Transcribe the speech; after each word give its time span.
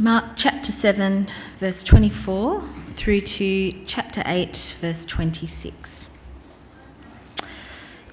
Mark 0.00 0.24
chapter 0.34 0.72
7, 0.72 1.28
verse 1.58 1.84
24 1.84 2.64
through 2.94 3.20
to 3.20 3.72
chapter 3.84 4.22
8, 4.24 4.76
verse 4.80 5.04
26. 5.04 6.08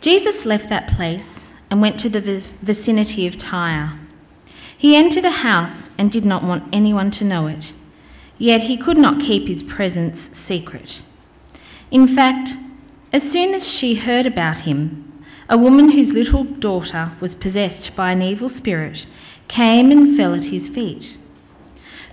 Jesus 0.02 0.46
left 0.46 0.68
that 0.68 0.90
place 0.90 1.54
and 1.72 1.80
went 1.80 2.02
to 2.02 2.10
the 2.10 2.20
vicinity 2.62 3.26
of 3.26 3.38
Tyre. 3.38 3.98
He 4.78 4.98
entered 4.98 5.24
a 5.24 5.32
house 5.32 5.90
and 5.98 6.12
did 6.12 6.26
not 6.26 6.44
want 6.44 6.66
anyone 6.74 7.10
to 7.12 7.24
know 7.24 7.48
it, 7.48 7.72
yet 8.38 8.62
he 8.62 8.76
could 8.76 8.98
not 8.98 9.22
keep 9.22 9.48
his 9.48 9.64
presence 9.64 10.30
secret. 10.38 11.02
In 11.90 12.06
fact, 12.06 12.50
as 13.14 13.32
soon 13.32 13.54
as 13.54 13.66
she 13.66 13.96
heard 13.96 14.26
about 14.26 14.58
him, 14.58 15.24
a 15.48 15.58
woman 15.58 15.88
whose 15.88 16.12
little 16.12 16.44
daughter 16.44 17.14
was 17.22 17.34
possessed 17.34 17.96
by 17.96 18.12
an 18.12 18.22
evil 18.22 18.50
spirit 18.50 19.08
came 19.48 19.90
and 19.90 20.18
fell 20.18 20.34
at 20.34 20.44
his 20.44 20.68
feet. 20.68 21.18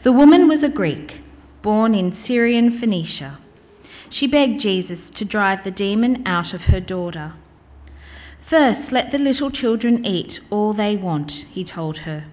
The 0.04 0.12
woman 0.12 0.48
was 0.48 0.62
a 0.62 0.68
Greek, 0.68 1.22
born 1.62 1.94
in 1.94 2.12
Syrian 2.12 2.70
Phoenicia. 2.70 3.38
She 4.10 4.26
begged 4.26 4.60
Jesus 4.60 5.08
to 5.08 5.24
drive 5.24 5.64
the 5.64 5.70
demon 5.70 6.24
out 6.26 6.52
of 6.52 6.66
her 6.66 6.78
daughter. 6.78 7.32
First, 8.38 8.92
let 8.92 9.12
the 9.12 9.18
little 9.18 9.50
children 9.50 10.04
eat 10.04 10.40
all 10.50 10.74
they 10.74 10.94
want, 10.94 11.46
he 11.50 11.64
told 11.64 11.96
her. 11.96 12.24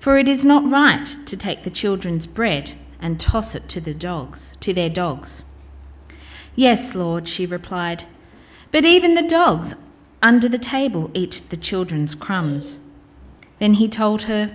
For 0.00 0.18
it 0.18 0.28
is 0.28 0.44
not 0.44 0.68
right 0.68 1.06
to 1.26 1.36
take 1.36 1.62
the 1.62 1.70
children's 1.70 2.26
bread 2.26 2.72
and 3.00 3.20
toss 3.20 3.54
it 3.54 3.68
to 3.68 3.80
the 3.80 3.94
dogs, 3.94 4.54
to 4.58 4.74
their 4.74 4.90
dogs. 4.90 5.42
Yes, 6.56 6.96
Lord, 6.96 7.28
she 7.28 7.46
replied, 7.46 8.02
but 8.72 8.84
even 8.84 9.14
the 9.14 9.22
dogs 9.22 9.72
under 10.20 10.48
the 10.48 10.58
table 10.58 11.12
eat 11.14 11.42
the 11.50 11.56
children's 11.56 12.16
crumbs. 12.16 12.76
Then 13.60 13.74
he 13.74 13.86
told 13.86 14.22
her, 14.22 14.50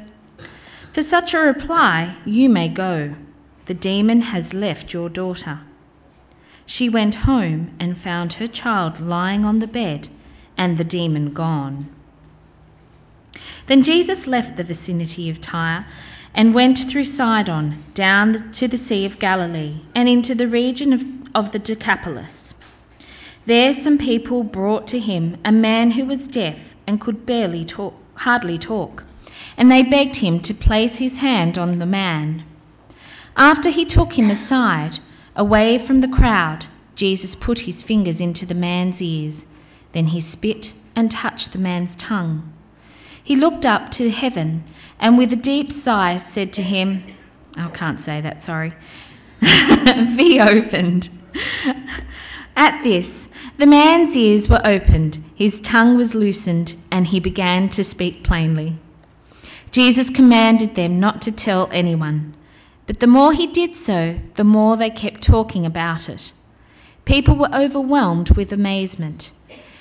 for 0.93 1.01
such 1.01 1.33
a 1.33 1.39
reply, 1.39 2.15
you 2.23 2.47
may 2.47 2.69
go. 2.69 3.15
The 3.65 3.73
demon 3.73 4.21
has 4.21 4.53
left 4.53 4.93
your 4.93 5.09
daughter. 5.09 5.59
She 6.67 6.87
went 6.87 7.15
home 7.15 7.71
and 7.79 7.97
found 7.97 8.33
her 8.33 8.45
child 8.45 8.99
lying 8.99 9.43
on 9.43 9.57
the 9.57 9.65
bed 9.65 10.07
and 10.55 10.77
the 10.77 10.83
demon 10.83 11.33
gone. 11.33 11.87
Then 13.65 13.81
Jesus 13.81 14.27
left 14.27 14.55
the 14.55 14.63
vicinity 14.63 15.31
of 15.31 15.41
Tyre 15.41 15.87
and 16.35 16.53
went 16.53 16.77
through 16.77 17.05
Sidon 17.05 17.83
down 17.95 18.51
to 18.51 18.67
the 18.67 18.77
Sea 18.77 19.03
of 19.05 19.17
Galilee 19.17 19.77
and 19.95 20.07
into 20.07 20.35
the 20.35 20.47
region 20.47 20.93
of, 20.93 21.03
of 21.33 21.51
the 21.51 21.59
Decapolis. 21.59 22.53
There 23.47 23.73
some 23.73 23.97
people 23.97 24.43
brought 24.43 24.85
to 24.89 24.99
him 24.99 25.37
a 25.43 25.51
man 25.51 25.89
who 25.89 26.05
was 26.05 26.27
deaf 26.27 26.75
and 26.85 27.01
could 27.01 27.25
barely 27.25 27.65
talk, 27.65 27.95
hardly 28.13 28.59
talk 28.59 29.05
and 29.57 29.71
they 29.71 29.83
begged 29.83 30.15
him 30.15 30.39
to 30.39 30.53
place 30.53 30.95
his 30.95 31.17
hand 31.17 31.57
on 31.57 31.79
the 31.79 31.85
man. 31.85 32.43
After 33.35 33.69
he 33.69 33.85
took 33.85 34.17
him 34.17 34.29
aside, 34.29 34.99
away 35.35 35.77
from 35.77 36.01
the 36.01 36.07
crowd, 36.07 36.65
Jesus 36.95 37.35
put 37.35 37.59
his 37.59 37.81
fingers 37.81 38.21
into 38.21 38.45
the 38.45 38.53
man's 38.53 39.01
ears. 39.01 39.45
Then 39.91 40.07
he 40.07 40.19
spit 40.19 40.73
and 40.95 41.09
touched 41.09 41.53
the 41.53 41.59
man's 41.59 41.95
tongue. 41.95 42.51
He 43.23 43.35
looked 43.35 43.65
up 43.65 43.89
to 43.91 44.09
heaven 44.09 44.63
and 44.99 45.17
with 45.17 45.33
a 45.33 45.37
deep 45.37 45.71
sigh 45.71 46.17
said 46.17 46.53
to 46.53 46.61
him, 46.61 47.03
I 47.55 47.67
can't 47.69 48.01
say 48.01 48.21
that, 48.21 48.41
sorry. 48.41 48.73
Be 49.41 50.39
opened. 50.39 51.09
At 52.55 52.83
this, 52.83 53.27
the 53.57 53.65
man's 53.67 54.15
ears 54.15 54.47
were 54.47 54.61
opened, 54.63 55.17
his 55.35 55.59
tongue 55.59 55.97
was 55.97 56.13
loosened, 56.13 56.75
and 56.91 57.07
he 57.07 57.19
began 57.19 57.69
to 57.69 57.83
speak 57.83 58.23
plainly. 58.23 58.77
Jesus 59.73 60.11
commanded 60.11 60.75
them 60.75 60.99
not 60.99 61.23
to 61.23 61.31
tell 61.31 61.67
anyone, 61.71 62.35
but 62.85 62.99
the 62.99 63.07
more 63.07 63.33
he 63.33 63.47
did 63.47 63.75
so, 63.75 64.19
the 64.35 64.43
more 64.43 64.77
they 64.77 64.91
kept 64.91 65.23
talking 65.23 65.65
about 65.65 66.07
it. 66.09 66.31
People 67.05 67.35
were 67.35 67.51
overwhelmed 67.51 68.29
with 68.37 68.53
amazement. 68.53 69.31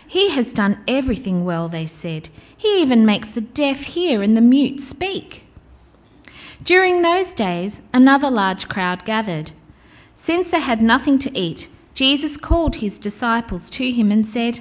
He 0.09 0.31
has 0.31 0.55
done 0.55 0.79
everything 0.89 1.45
well, 1.45 1.69
they 1.69 1.85
said. 1.85 2.31
He 2.57 2.81
even 2.81 3.05
makes 3.05 3.29
the 3.29 3.43
deaf 3.43 3.83
hear 3.83 4.23
and 4.23 4.35
the 4.35 4.41
mute 4.41 4.81
speak. 4.81 5.45
During 6.65 7.03
those 7.03 7.35
days, 7.35 7.83
another 7.93 8.31
large 8.31 8.71
crowd 8.71 9.05
gathered. 9.05 9.51
Since 10.15 10.53
they 10.53 10.61
had 10.61 10.81
nothing 10.81 11.19
to 11.19 11.39
eat, 11.39 11.69
Jesus 11.93 12.39
called 12.39 12.77
his 12.77 12.99
disciples 12.99 13.69
to 13.69 13.91
him 13.93 14.11
and 14.11 14.27
said, 14.27 14.59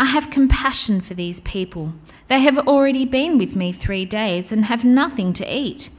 I 0.00 0.04
have 0.04 0.30
compassion 0.30 1.00
for 1.00 1.14
these 1.14 1.40
people. 1.40 1.92
They 2.28 2.38
have 2.38 2.56
already 2.56 3.04
been 3.04 3.36
with 3.36 3.56
me 3.56 3.72
three 3.72 4.04
days 4.04 4.52
and 4.52 4.64
have 4.64 4.84
nothing 4.84 5.32
to 5.34 5.52
eat. 5.52 5.90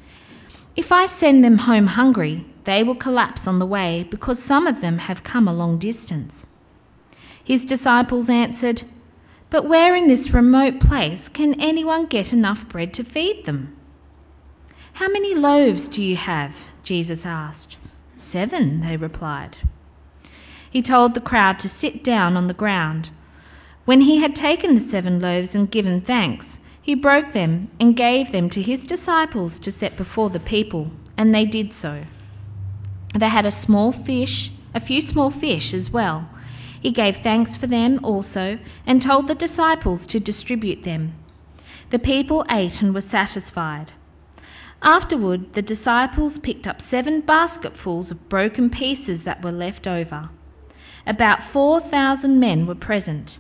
If 0.78 0.94
I 0.94 1.06
send 1.06 1.44
them 1.44 1.58
home 1.58 1.86
hungry, 1.86 2.46
they 2.64 2.82
will 2.82 2.96
collapse 2.96 3.46
on 3.46 3.60
the 3.60 3.66
way 3.66 4.08
because 4.10 4.42
some 4.42 4.68
of 4.68 4.80
them 4.80 5.00
have 5.00 5.24
come 5.24 5.50
a 5.50 5.54
long 5.54 5.78
distance. 5.80 6.46
His 7.44 7.66
disciples 7.66 8.30
answered, 8.30 8.84
But 9.50 9.68
where 9.68 9.94
in 9.98 10.08
this 10.08 10.34
remote 10.34 10.80
place 10.80 11.28
can 11.28 11.60
anyone 11.60 12.06
get 12.06 12.32
enough 12.32 12.70
bread 12.70 12.94
to 12.94 13.04
feed 13.04 13.44
them? 13.44 13.76
How 14.94 15.10
many 15.10 15.36
loaves 15.36 15.90
do 15.90 16.02
you 16.02 16.16
have? 16.16 16.68
Jesus 16.84 17.26
asked. 17.26 17.76
Seven, 18.16 18.80
they 18.80 18.96
replied. 18.96 19.58
He 20.72 20.82
told 20.82 21.16
the 21.16 21.22
crowd 21.22 21.60
to 21.60 21.68
sit 21.68 22.02
down 22.02 22.38
on 22.38 22.48
the 22.48 22.54
ground. 22.54 23.10
When 23.90 24.02
he 24.02 24.18
had 24.20 24.36
taken 24.36 24.76
the 24.76 24.82
seven 24.82 25.20
loaves 25.20 25.56
and 25.56 25.72
given 25.72 26.00
thanks, 26.00 26.60
he 26.80 26.94
broke 26.94 27.32
them 27.32 27.70
and 27.80 27.96
gave 27.96 28.32
them 28.32 28.48
to 28.52 28.62
his 28.62 28.84
disciples 28.86 29.58
to 29.58 29.72
set 29.72 29.98
before 29.98 30.30
the 30.30 30.40
people, 30.40 30.92
and 31.18 31.34
they 31.34 31.44
did 31.46 31.74
so. 31.74 32.04
They 33.16 33.30
had 33.30 33.48
a 33.48 33.50
small 33.50 33.92
fish, 33.92 34.52
a 34.76 34.80
few 34.80 35.02
small 35.02 35.32
fish 35.32 35.74
as 35.74 35.92
well. 35.92 36.30
He 36.80 36.92
gave 36.92 37.18
thanks 37.18 37.56
for 37.56 37.66
them 37.66 38.00
also, 38.04 38.60
and 38.86 39.02
told 39.02 39.26
the 39.28 39.34
disciples 39.34 40.06
to 40.06 40.20
distribute 40.20 40.84
them. 40.84 41.14
The 41.90 41.98
people 41.98 42.46
ate 42.52 42.84
and 42.84 42.94
were 42.94 43.02
satisfied. 43.02 43.92
Afterward, 44.84 45.54
the 45.54 45.64
disciples 45.64 46.38
picked 46.38 46.68
up 46.68 46.80
seven 46.80 47.22
basketfuls 47.22 48.12
of 48.12 48.30
broken 48.30 48.70
pieces 48.70 49.24
that 49.24 49.44
were 49.44 49.52
left 49.52 49.88
over. 49.88 50.30
About 51.08 51.42
four 51.42 51.80
thousand 51.80 52.40
men 52.40 52.68
were 52.68 52.76
present. 52.76 53.40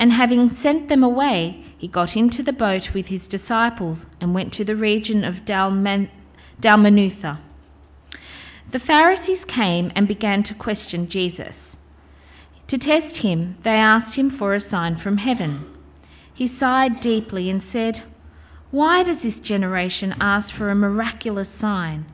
And 0.00 0.12
having 0.12 0.48
sent 0.50 0.86
them 0.88 1.02
away, 1.02 1.60
he 1.76 1.88
got 1.88 2.16
into 2.16 2.42
the 2.42 2.52
boat 2.52 2.94
with 2.94 3.08
his 3.08 3.26
disciples 3.26 4.06
and 4.20 4.32
went 4.32 4.52
to 4.52 4.64
the 4.64 4.76
region 4.76 5.24
of 5.24 5.44
Dalman- 5.44 6.08
Dalmanutha. 6.60 7.38
The 8.70 8.78
Pharisees 8.78 9.44
came 9.44 9.90
and 9.96 10.06
began 10.06 10.44
to 10.44 10.54
question 10.54 11.08
Jesus. 11.08 11.76
To 12.68 12.78
test 12.78 13.16
him, 13.16 13.56
they 13.62 13.74
asked 13.74 14.14
him 14.14 14.30
for 14.30 14.54
a 14.54 14.60
sign 14.60 14.96
from 14.98 15.16
heaven. 15.16 15.64
He 16.32 16.46
sighed 16.46 17.00
deeply 17.00 17.50
and 17.50 17.60
said, 17.60 18.02
Why 18.70 19.02
does 19.02 19.22
this 19.24 19.40
generation 19.40 20.14
ask 20.20 20.54
for 20.54 20.70
a 20.70 20.76
miraculous 20.76 21.48
sign? 21.48 22.04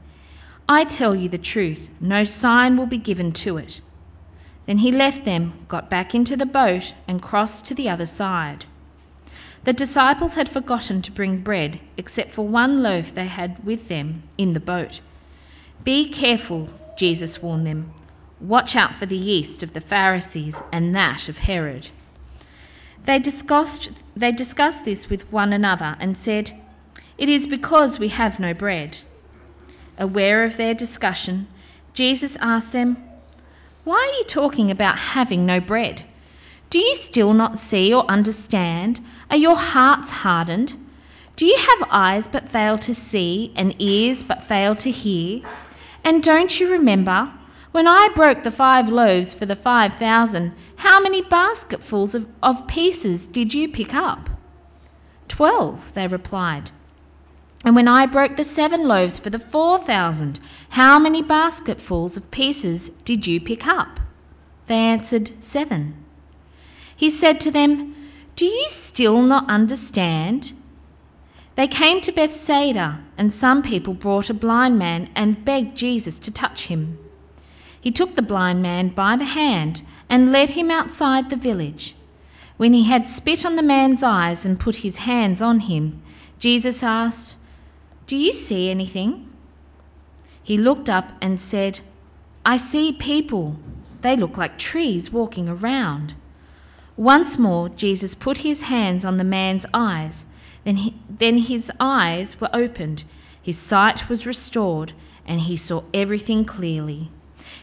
I 0.67 0.85
tell 0.85 1.15
you 1.15 1.29
the 1.29 1.37
truth, 1.37 1.91
no 2.01 2.25
sign 2.25 2.79
will 2.79 2.87
be 2.87 2.97
given 2.97 3.33
to 3.45 3.59
it. 3.59 3.83
Then 4.67 4.79
he 4.79 4.93
left 4.93 5.25
them, 5.25 5.53
got 5.69 5.91
back 5.91 6.15
into 6.15 6.37
the 6.37 6.47
boat, 6.47 6.95
and 7.07 7.21
crossed 7.21 7.67
to 7.67 7.75
the 7.75 7.91
other 7.91 8.07
side. 8.07 8.65
The 9.65 9.73
disciples 9.73 10.35
had 10.35 10.49
forgotten 10.49 11.03
to 11.03 11.13
bring 11.13 11.39
bread, 11.39 11.81
except 11.97 12.33
for 12.33 12.47
one 12.47 12.83
loaf 12.83 13.15
they 13.15 13.27
had 13.27 13.65
with 13.65 13.89
them 13.89 14.23
in 14.39 14.53
the 14.53 14.61
boat. 14.61 15.01
Be 15.85 16.09
careful, 16.09 16.69
Jesus 16.97 17.43
warned 17.43 17.67
them. 17.67 17.93
Watch 18.41 18.77
out 18.77 18.95
for 18.95 19.07
the 19.07 19.17
yeast 19.17 19.63
of 19.63 19.73
the 19.73 19.81
Pharisees 19.81 20.61
and 20.73 20.95
that 20.95 21.29
of 21.29 21.39
Herod. 21.39 21.89
They 23.05 23.19
discussed, 23.19 23.91
they 24.17 24.33
discussed 24.33 24.85
this 24.85 25.11
with 25.11 25.31
one 25.33 25.53
another 25.53 25.97
and 26.01 26.17
said, 26.17 26.53
It 27.19 27.29
is 27.29 27.47
because 27.47 27.99
we 27.99 28.09
have 28.09 28.41
no 28.41 28.55
bread. 28.55 28.99
Aware 29.99 30.45
of 30.45 30.57
their 30.57 30.75
discussion, 30.75 31.47
Jesus 31.93 32.37
asked 32.41 32.73
them, 32.73 32.97
why 33.85 33.97
are 33.97 34.19
you 34.19 34.25
talking 34.25 34.71
about 34.71 34.97
having 34.99 35.45
no 35.45 35.61
bread? 35.61 36.03
Do 36.71 36.79
you 36.79 36.95
still 36.95 37.35
not 37.35 37.59
see 37.59 37.93
or 37.93 38.11
understand? 38.11 38.99
Are 39.31 39.37
your 39.37 39.57
hearts 39.57 40.09
hardened? 40.09 40.75
Do 41.37 41.45
you 41.45 41.57
have 41.57 41.89
eyes 41.91 42.27
but 42.27 42.49
fail 42.49 42.79
to 42.79 42.95
see, 42.95 43.53
and 43.55 43.75
ears 43.79 44.23
but 44.23 44.43
fail 44.43 44.75
to 44.77 44.91
hear? 44.91 45.43
And 46.03 46.23
don't 46.23 46.59
you 46.59 46.73
remember? 46.73 47.31
When 47.73 47.87
I 47.87 48.09
broke 48.15 48.43
the 48.43 48.51
five 48.51 48.89
loaves 48.89 49.35
for 49.35 49.45
the 49.45 49.57
five 49.57 49.95
thousand, 49.95 50.55
how 50.77 50.99
many 51.01 51.21
basketfuls 51.21 52.15
of, 52.15 52.27
of 52.43 52.67
pieces 52.67 53.27
did 53.27 53.53
you 53.53 53.69
pick 53.69 53.95
up? 53.95 54.31
Twelve, 55.29 55.93
they 55.93 56.07
replied. 56.07 56.71
And 57.67 57.75
when 57.75 57.89
I 57.89 58.05
broke 58.05 58.37
the 58.37 58.45
seven 58.45 58.87
loaves 58.87 59.19
for 59.19 59.31
the 59.31 59.39
four 59.39 59.79
thousand, 59.79 60.39
how 60.69 60.99
many 60.99 61.23
basketfuls 61.23 62.15
of 62.15 62.31
pieces 62.31 62.91
did 63.07 63.27
you 63.27 63.41
pick 63.41 63.67
up? 63.67 64.01
They 64.67 64.75
answered, 64.77 65.31
Seven. 65.41 65.95
He 66.95 67.09
said 67.09 67.41
to 67.41 67.51
them, 67.51 67.95
Do 68.37 68.45
you 68.45 68.67
still 68.69 69.23
not 69.23 69.49
understand? 69.49 70.53
They 71.55 71.67
came 71.67 72.03
to 72.03 72.13
Bethsaida, 72.13 73.01
and 73.17 73.33
some 73.33 73.63
people 73.63 73.95
brought 73.95 74.29
a 74.29 74.35
blind 74.35 74.79
man 74.79 75.09
and 75.15 75.43
begged 75.43 75.75
Jesus 75.75 76.19
to 76.19 76.31
touch 76.31 76.67
him. 76.67 76.99
He 77.81 77.91
took 77.91 78.15
the 78.15 78.21
blind 78.21 78.61
man 78.61 78.91
by 78.91 79.17
the 79.17 79.25
hand 79.25 79.81
and 80.11 80.31
led 80.31 80.51
him 80.51 80.71
outside 80.71 81.31
the 81.31 81.37
village. 81.37 81.97
When 82.59 82.75
he 82.75 82.85
had 82.85 83.09
spit 83.09 83.47
on 83.47 83.57
the 83.57 83.63
man's 83.63 84.03
eyes 84.03 84.45
and 84.45 84.61
put 84.61 84.77
his 84.77 84.99
hands 84.99 85.41
on 85.41 85.61
him, 85.61 86.03
Jesus 86.39 86.83
asked, 86.83 87.37
Do 88.07 88.17
you 88.17 88.33
see 88.33 88.71
anything? 88.71 89.31
He 90.43 90.59
looked 90.59 90.91
up 90.91 91.11
and 91.23 91.41
said, 91.41 91.81
I 92.45 92.59
see 92.59 92.93
people. 92.93 93.57
They 94.03 94.17
look 94.17 94.37
like 94.37 94.59
trees 94.59 95.11
walking 95.11 95.49
around. 95.49 96.15
Once 96.97 97.39
more, 97.39 97.71
Jesus 97.71 98.15
put 98.15 98.39
his 98.39 98.63
hands 98.63 99.05
on 99.05 99.17
the 99.17 99.25
man's 99.25 99.65
eyes. 99.73 100.27
Then, 100.65 100.77
he, 100.77 100.95
then 101.09 101.39
his 101.39 101.73
eyes 101.81 102.41
were 102.41 102.51
opened, 102.53 103.05
his 103.43 103.59
sight 103.59 104.09
was 104.09 104.27
restored, 104.27 104.93
and 105.27 105.41
he 105.41 105.57
saw 105.57 105.83
everything 105.93 106.45
clearly. 106.45 107.11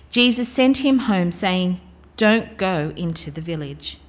Jesus 0.09 0.49
sent 0.49 0.77
him 0.77 0.97
home, 0.97 1.31
saying, 1.31 1.79
Don't 2.17 2.57
go 2.57 2.91
into 2.95 3.31
the 3.31 3.41
village. 3.41 3.99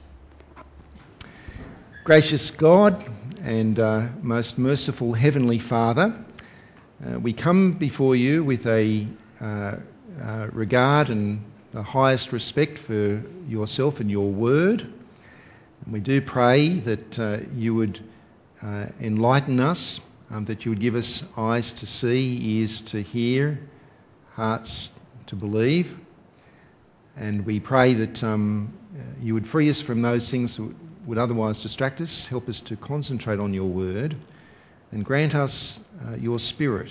Gracious 2.05 2.51
God 2.51 3.05
and 3.43 3.81
uh, 3.81 4.07
most 4.21 4.57
merciful 4.57 5.15
Heavenly 5.15 5.59
Father, 5.59 6.15
uh, 7.05 7.19
we 7.19 7.33
come 7.33 7.73
before 7.73 8.15
you 8.15 8.45
with 8.45 8.67
a 8.67 9.07
uh, 9.41 9.77
uh 10.23 10.49
regard 10.53 11.09
and 11.09 11.45
the 11.73 11.83
highest 11.83 12.33
respect 12.33 12.79
for 12.79 13.25
yourself 13.49 13.99
and 13.99 14.09
your 14.09 14.31
word. 14.31 14.83
And 14.83 15.93
we 15.93 15.99
do 15.99 16.21
pray 16.21 16.69
that 16.69 17.19
uh, 17.19 17.39
you 17.57 17.75
would 17.75 17.99
uh, 18.63 18.87
enlighten 19.01 19.59
us, 19.59 20.01
um, 20.31 20.45
that 20.45 20.65
you 20.65 20.71
would 20.71 20.81
give 20.81 20.95
us 20.95 21.25
eyes 21.37 21.73
to 21.75 21.87
see, 21.87 22.61
ears 22.61 22.83
to 22.83 23.03
hear, 23.03 23.59
hearts 24.35 24.93
to 25.27 25.35
believe. 25.35 25.99
And 27.17 27.45
we 27.45 27.59
pray 27.59 27.95
that 27.95 28.23
um, 28.23 28.73
you 29.21 29.35
would 29.35 29.49
free 29.49 29.69
us 29.69 29.83
from 29.83 30.01
those 30.01 30.31
things 30.31 30.61
would 31.07 31.19
otherwise 31.19 31.63
distract 31.63 32.01
us, 32.01 32.27
help 32.27 32.49
us 32.49 32.61
to 32.61 32.77
concentrate 32.77 33.41
on 33.41 33.53
your 33.53 33.69
word, 33.69 34.17
and 34.93 35.05
grant 35.05 35.35
us 35.35 35.81
uh, 36.07 36.15
your 36.17 36.39
spirit, 36.39 36.91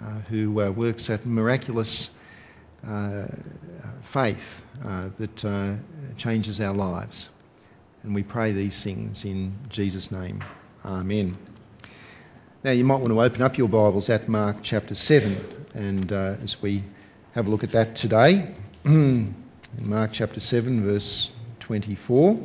uh, 0.00 0.20
who 0.30 0.60
uh, 0.60 0.70
works 0.70 1.10
at 1.10 1.26
miraculous 1.26 2.10
uh, 2.86 3.26
faith 4.04 4.62
that 5.18 5.78
changes 6.16 6.60
our 6.60 6.74
lives. 6.74 7.28
And 8.02 8.14
we 8.14 8.22
pray 8.22 8.52
these 8.52 8.82
things 8.82 9.24
in 9.24 9.54
Jesus' 9.68 10.10
name. 10.10 10.42
Amen. 10.84 11.36
Now, 12.64 12.72
you 12.72 12.84
might 12.84 12.96
want 12.96 13.08
to 13.08 13.20
open 13.20 13.42
up 13.42 13.58
your 13.58 13.68
Bibles 13.68 14.08
at 14.08 14.28
Mark 14.28 14.58
chapter 14.62 14.94
7, 14.94 15.66
and 15.74 16.12
as 16.12 16.60
we 16.62 16.82
have 17.32 17.46
a 17.46 17.50
look 17.50 17.64
at 17.64 17.72
that 17.72 17.96
today, 17.96 18.54
in 18.84 19.34
Mark 19.78 20.10
chapter 20.12 20.40
7, 20.40 20.84
verse 20.84 21.30
24. 21.60 22.40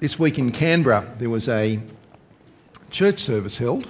This 0.00 0.18
week 0.18 0.38
in 0.38 0.50
Canberra, 0.50 1.06
there 1.18 1.28
was 1.28 1.46
a 1.46 1.78
church 2.90 3.20
service 3.20 3.58
held 3.58 3.86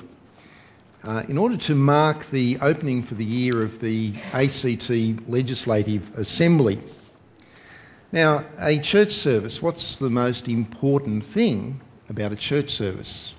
uh, 1.05 1.23
in 1.29 1.39
order 1.39 1.57
to 1.57 1.77
mark 1.77 2.29
the 2.31 2.59
opening 2.61 3.05
for 3.05 3.15
the 3.15 3.25
year 3.25 3.63
of 3.63 3.79
the 3.79 4.15
ACT 4.33 4.91
Legislative 5.29 6.19
Assembly. 6.19 6.81
Now, 8.11 8.45
a 8.59 8.81
church 8.81 9.13
service, 9.13 9.63
what's 9.63 9.99
the 9.99 10.11
most 10.11 10.49
important 10.49 11.25
thing 11.25 11.81
about 12.09 12.33
a 12.33 12.37
church 12.37 12.71
service? 12.71 13.33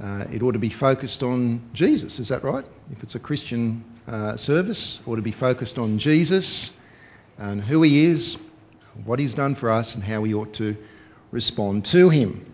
Uh, 0.00 0.26
it 0.30 0.40
ought 0.40 0.52
to 0.52 0.60
be 0.60 0.70
focused 0.70 1.24
on 1.24 1.68
Jesus, 1.72 2.20
is 2.20 2.28
that 2.28 2.44
right? 2.44 2.64
If 2.92 3.02
it's 3.02 3.16
a 3.16 3.18
Christian 3.18 3.84
uh, 4.06 4.36
service, 4.36 5.00
ought 5.04 5.16
to 5.16 5.22
be 5.22 5.32
focused 5.32 5.78
on 5.78 5.98
Jesus 5.98 6.72
and 7.38 7.60
who 7.60 7.82
he 7.82 8.04
is, 8.04 8.38
what 9.04 9.18
he's 9.18 9.34
done 9.34 9.56
for 9.56 9.68
us, 9.68 9.96
and 9.96 10.04
how 10.04 10.20
we 10.20 10.32
ought 10.32 10.54
to 10.54 10.76
respond 11.34 11.84
to 11.84 12.08
him. 12.08 12.46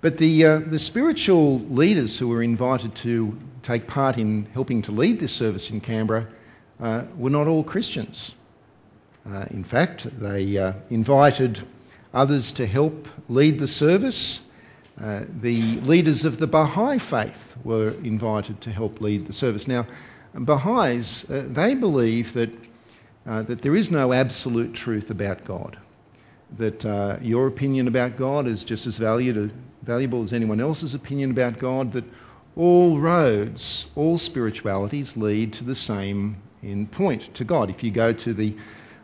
But 0.00 0.16
the, 0.16 0.46
uh, 0.46 0.58
the 0.60 0.78
spiritual 0.78 1.58
leaders 1.58 2.16
who 2.16 2.28
were 2.28 2.42
invited 2.42 2.94
to 2.96 3.36
take 3.62 3.86
part 3.86 4.16
in 4.16 4.46
helping 4.54 4.82
to 4.82 4.92
lead 4.92 5.20
this 5.20 5.32
service 5.32 5.70
in 5.70 5.80
Canberra 5.80 6.26
uh, 6.78 7.02
were 7.16 7.28
not 7.28 7.48
all 7.48 7.62
Christians. 7.62 8.32
Uh, 9.26 9.44
in 9.50 9.64
fact, 9.64 10.06
they 10.18 10.56
uh, 10.56 10.72
invited 10.88 11.60
others 12.14 12.54
to 12.54 12.66
help 12.66 13.06
lead 13.28 13.58
the 13.58 13.66
service. 13.66 14.40
Uh, 14.98 15.24
the 15.40 15.80
leaders 15.80 16.24
of 16.24 16.38
the 16.38 16.46
Baha'i 16.46 16.98
faith 16.98 17.56
were 17.64 17.90
invited 18.02 18.60
to 18.62 18.70
help 18.70 19.00
lead 19.00 19.26
the 19.26 19.32
service. 19.32 19.68
Now, 19.68 19.86
Baha'is, 20.34 21.28
uh, 21.28 21.44
they 21.48 21.74
believe 21.74 22.32
that, 22.34 22.50
that 23.26 23.62
there 23.62 23.76
is 23.76 23.90
no 23.90 24.12
absolute 24.12 24.74
truth 24.74 25.10
about 25.10 25.44
God, 25.44 25.76
that 26.58 27.20
your 27.22 27.46
opinion 27.46 27.88
about 27.88 28.16
God 28.16 28.46
is 28.46 28.64
just 28.64 28.86
as 28.86 28.98
valued, 28.98 29.52
valuable 29.82 30.22
as 30.22 30.32
anyone 30.32 30.60
else's 30.60 30.94
opinion 30.94 31.30
about 31.30 31.58
God, 31.58 31.92
that 31.92 32.04
all 32.56 32.98
roads, 32.98 33.86
all 33.94 34.18
spiritualities 34.18 35.16
lead 35.16 35.52
to 35.54 35.64
the 35.64 35.74
same 35.74 36.36
end 36.62 36.90
point, 36.90 37.34
to 37.34 37.44
God. 37.44 37.70
If 37.70 37.82
you 37.82 37.90
go 37.90 38.12
to 38.12 38.34
the 38.34 38.54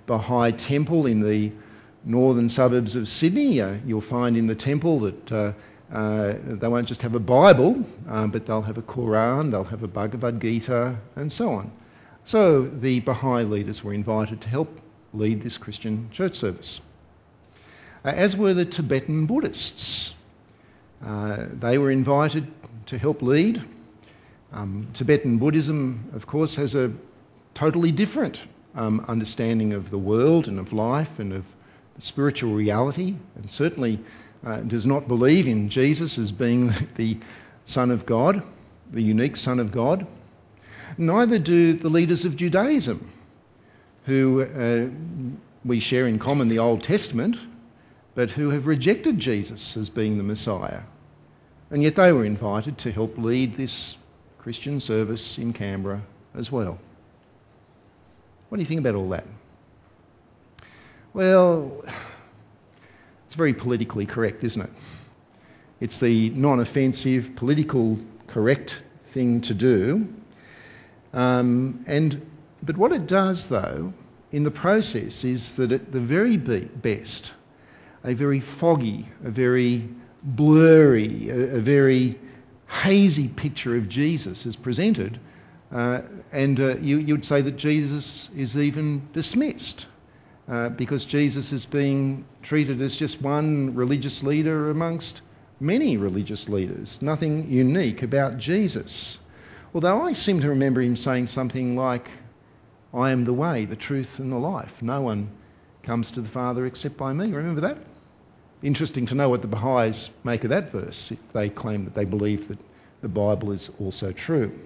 Baha'i 0.07 0.53
temple 0.53 1.07
in 1.07 1.21
the 1.21 1.53
northern 2.05 2.49
suburbs 2.49 2.97
of 2.97 3.09
Sydney, 3.09 3.61
uh, 3.61 3.77
you'll 3.87 4.01
find 4.01 4.37
in 4.37 4.47
the 4.47 4.55
temple 4.55 5.01
that 5.01 5.33
uh, 5.33 5.53
uh, 5.93 6.35
they 6.43 6.69
won't 6.69 6.87
just 6.87 7.03
have 7.03 7.15
a 7.15 7.21
Bible, 7.21 7.85
um, 8.09 8.31
but 8.31 8.47
they'll 8.47 8.63
have 8.63 8.79
a 8.79 8.83
Quran, 8.83 9.51
they'll 9.51 9.65
have 9.65 9.83
a 9.83 9.89
Bhagavad 9.89 10.41
Gita, 10.41 10.97
and 11.17 11.31
so 11.31 11.51
on. 11.51 11.71
So 12.25 12.63
the 12.63 13.01
Baha'i 13.01 13.45
leaders 13.45 13.83
were 13.83 13.95
invited 13.95 14.41
to 14.43 14.49
help 14.49 14.81
lead 15.15 15.43
this 15.43 15.59
Christian 15.59 16.09
church 16.11 16.35
service. 16.35 16.81
Uh, 18.07 18.11
as 18.11 18.37
were 18.37 18.55
the 18.55 18.65
Tibetan 18.65 19.27
Buddhists. 19.27 20.15
Uh, 21.05 21.47
they 21.51 21.77
were 21.77 21.91
invited 21.91 22.47
to 22.87 22.97
help 22.97 23.21
lead. 23.21 23.61
Um, 24.53 24.87
Tibetan 24.95 25.39
Buddhism, 25.39 26.11
of 26.15 26.25
course, 26.25 26.55
has 26.55 26.77
a 26.77 26.93
totally 27.55 27.91
different 27.91 28.41
um, 28.77 29.05
understanding 29.09 29.73
of 29.73 29.91
the 29.91 29.99
world 29.99 30.47
and 30.47 30.61
of 30.61 30.73
life 30.73 31.19
and 31.19 31.33
of 31.33 31.45
spiritual 31.99 32.55
reality, 32.55 33.17
and 33.35 33.51
certainly 33.51 33.99
uh, 34.45 34.61
does 34.61 34.87
not 34.87 35.09
believe 35.09 35.49
in 35.49 35.69
Jesus 35.69 36.17
as 36.17 36.31
being 36.31 36.73
the 36.95 37.19
Son 37.65 37.91
of 37.91 38.07
God, 38.07 38.41
the 38.93 39.03
unique 39.03 39.37
Son 39.37 39.59
of 39.59 39.73
God. 39.73 40.07
Neither 40.97 41.41
do 41.41 41.73
the 41.73 41.89
leaders 41.89 42.25
of 42.25 42.37
Judaism, 42.37 43.11
who 44.05 44.43
uh, 44.43 44.89
we 45.65 45.81
share 45.81 46.07
in 46.07 46.21
common 46.21 46.47
the 46.47 46.61
Old 46.61 46.85
Testament, 46.85 47.37
but 48.17 48.31
who 48.31 48.49
have 48.49 48.67
rejected 48.67 49.19
Jesus 49.19 49.77
as 49.77 49.91
being 49.91 50.17
the 50.17 50.25
Messiah. 50.25 50.81
And 51.71 51.83
yet 51.83 51.97
they 51.97 52.13
were 52.13 52.25
invited 52.25 52.79
to 52.79 52.91
help 52.91 53.19
lead 53.19 53.57
this 53.57 53.95
Christian 54.39 54.81
service 54.81 55.37
in 55.37 55.53
Canberra 55.53 56.01
as 56.35 56.51
well. 56.51 56.79
What 58.49 58.57
do 58.57 58.63
you 58.63 58.67
think 58.67 58.81
about 58.81 58.95
all 58.95 59.11
that? 59.11 59.27
Well, 61.13 61.85
it's 63.27 63.35
very 63.35 63.53
politically 63.53 64.07
correct, 64.07 64.45
isn't 64.45 64.63
it? 64.63 64.71
It's 65.81 66.01
the 66.01 66.31
non 66.31 66.61
offensive, 66.61 67.37
political 67.37 67.99
correct 68.29 68.83
thing 69.09 69.43
to 69.43 69.53
do. 69.53 70.09
Um, 71.13 71.85
and, 71.87 72.25
but 72.63 72.79
what 72.79 72.93
it 72.93 73.07
does, 73.07 73.49
though, 73.49 73.93
in 74.33 74.45
the 74.45 74.51
process 74.51 75.23
is 75.25 75.57
that 75.57 75.73
at 75.73 75.93
the 75.93 76.01
very 76.01 76.39
best, 76.39 77.33
a 78.07 78.15
very 78.15 78.41
foggy, 78.41 79.07
a 79.25 79.31
very 79.31 79.89
blurry, 80.23 81.29
a, 81.29 81.57
a 81.57 81.61
very 81.61 82.19
hazy 82.69 83.29
picture 83.29 83.77
of 83.77 83.89
Jesus 83.89 84.47
is 84.47 84.57
presented, 84.57 85.19
uh, 85.73 86.03
and 86.33 86.59
uh, 86.61 86.77
you, 86.77 86.99
you'd 86.99 87.25
say 87.25 87.41
that 87.43 87.57
Jesus 87.57 88.31
is 88.37 88.57
even 88.57 89.09
dismissed 89.13 89.87
uh, 90.49 90.69
because 90.69 91.05
Jesus 91.05 91.53
is 91.53 91.67
being 91.67 92.25
treated 92.43 92.81
as 92.81 92.97
just 92.97 93.21
one 93.21 93.75
religious 93.75 94.23
leader 94.23 94.71
amongst 94.71 95.21
many 95.59 95.97
religious 95.97 96.49
leaders. 96.49 97.03
Nothing 97.03 97.51
unique 97.51 98.03
about 98.03 98.39
Jesus. 98.39 99.19
Although 99.75 100.03
I 100.03 100.13
seem 100.13 100.41
to 100.41 100.51
remember 100.51 100.81
him 100.81 100.97
saying 100.97 101.27
something 101.27 101.77
like, 101.77 102.09
I 102.95 103.11
am 103.11 103.25
the 103.25 103.33
way, 103.33 103.65
the 103.65 103.77
truth, 103.77 104.21
and 104.21 104.31
the 104.31 104.39
life. 104.39 104.81
No 104.81 105.03
one 105.03 105.31
comes 105.83 106.13
to 106.13 106.21
the 106.21 106.29
Father 106.29 106.65
except 106.67 106.97
by 106.97 107.13
me. 107.13 107.33
Remember 107.33 107.63
that? 107.63 107.79
Interesting 108.67 109.07
to 109.07 109.15
know 109.15 109.29
what 109.29 109.43
the 109.43 109.47
Baha'is 109.47 110.11
make 110.25 110.43
of 110.43 110.51
that 110.51 110.73
verse 110.73 111.13
if 111.13 111.33
they 111.33 111.49
claim 111.49 111.85
that 111.85 111.95
they 111.95 112.05
believe 112.05 112.49
that 112.49 112.59
the 113.01 113.09
Bible 113.09 113.53
is 113.53 113.71
also 113.79 114.11
true. 114.11 114.59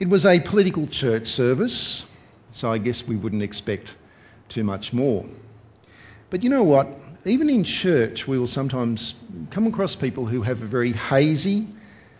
It 0.00 0.08
was 0.08 0.26
a 0.26 0.40
political 0.40 0.88
church 0.88 1.28
service, 1.28 2.04
so 2.50 2.72
I 2.72 2.78
guess 2.78 3.06
we 3.06 3.14
wouldn't 3.14 3.44
expect 3.44 3.94
too 4.48 4.64
much 4.64 4.92
more. 4.92 5.26
But 6.28 6.42
you 6.42 6.50
know 6.50 6.64
what? 6.64 6.88
Even 7.24 7.48
in 7.48 7.62
church, 7.62 8.26
we 8.26 8.36
will 8.36 8.48
sometimes 8.48 9.14
come 9.50 9.68
across 9.68 9.94
people 9.94 10.26
who 10.26 10.42
have 10.42 10.60
a 10.60 10.66
very 10.66 10.90
hazy, 10.90 11.68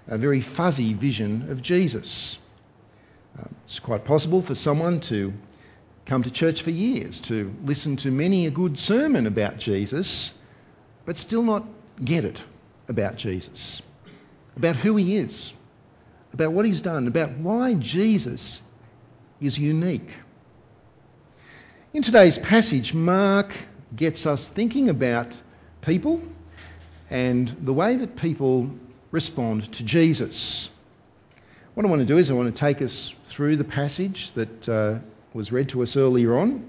a 0.07 0.17
very 0.17 0.43
fuzzy 0.43 0.95
vision 0.95 1.51
of 1.51 1.61
Jesus. 1.61 2.39
Uh, 3.37 3.49
it's 3.65 3.81
quite 3.81 4.05
possible 4.05 4.43
for 4.43 4.55
someone 4.55 5.01
to 5.11 5.33
come 6.09 6.23
to 6.23 6.31
church 6.31 6.63
for 6.63 6.71
years, 6.71 7.21
to 7.21 7.55
listen 7.65 7.97
to 7.99 8.11
many 8.11 8.47
a 8.47 8.51
good 8.51 8.79
sermon 8.79 9.27
about 9.27 9.59
Jesus, 9.59 10.33
but 11.05 11.19
still 11.19 11.43
not 11.43 11.67
get 12.03 12.25
it 12.25 12.43
about 12.89 13.17
Jesus, 13.17 13.83
about 14.57 14.75
who 14.75 14.97
he 14.97 15.19
is, 15.19 15.53
about 16.33 16.53
what 16.53 16.65
he's 16.65 16.81
done, 16.81 17.09
about 17.09 17.33
why 17.33 17.75
Jesus 17.75 18.63
is 19.39 19.59
unique. 19.59 20.09
In 21.93 22.03
today's 22.03 22.39
passage, 22.39 22.95
Mark 22.95 23.53
gets 23.95 24.25
us 24.25 24.49
thinking 24.49 24.89
about 24.89 25.29
people 25.83 26.23
and 27.11 27.49
the 27.61 27.75
way 27.75 27.97
that 27.97 28.17
people 28.17 28.71
respond 29.11 29.75
to 29.75 29.85
Jesus. 29.85 30.71
What 31.75 31.85
I 31.85 31.91
want 31.91 32.01
to 32.01 32.07
do 32.07 32.17
is 32.17 32.31
I 32.31 32.35
want 32.35 32.55
to 32.55 32.59
take 32.59 32.81
us 32.81 33.15
through 33.27 33.57
the 33.57 33.65
passage 33.65 34.33
that 34.33 34.69
uh, 34.69 34.99
was 35.39 35.53
read 35.53 35.69
to 35.69 35.85
us 35.85 35.97
earlier 35.97 36.37
on. 36.37 36.65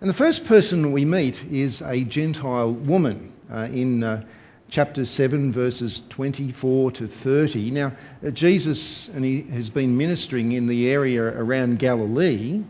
And 0.00 0.10
the 0.10 0.14
first 0.14 0.46
person 0.46 0.90
we 0.90 1.04
meet 1.04 1.44
is 1.44 1.80
a 1.80 2.02
Gentile 2.02 2.72
woman 2.72 3.32
uh, 3.48 3.68
in 3.70 4.02
uh, 4.02 4.24
chapter 4.68 5.04
7, 5.04 5.52
verses 5.52 6.02
24 6.08 6.90
to 6.90 7.06
30. 7.06 7.70
Now, 7.70 7.92
uh, 8.26 8.30
Jesus 8.30 9.06
and 9.06 9.24
he 9.24 9.42
has 9.42 9.70
been 9.70 9.96
ministering 9.96 10.50
in 10.50 10.66
the 10.66 10.90
area 10.90 11.22
around 11.22 11.78
Galilee, 11.78 12.64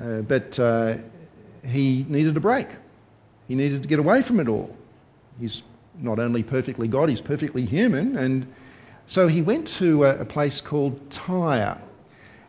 uh, 0.00 0.20
but 0.20 0.60
uh, 0.60 0.98
he 1.66 2.06
needed 2.08 2.36
a 2.36 2.40
break. 2.40 2.68
He 3.48 3.56
needed 3.56 3.82
to 3.82 3.88
get 3.88 3.98
away 3.98 4.22
from 4.22 4.38
it 4.38 4.46
all. 4.46 4.76
He's 5.40 5.64
not 5.98 6.20
only 6.20 6.44
perfectly 6.44 6.86
God, 6.86 7.08
he's 7.08 7.20
perfectly 7.20 7.64
human. 7.64 8.16
And 8.16 8.46
so 9.08 9.26
he 9.26 9.42
went 9.42 9.66
to 9.78 10.04
a, 10.04 10.20
a 10.20 10.24
place 10.24 10.60
called 10.60 11.10
Tyre. 11.10 11.82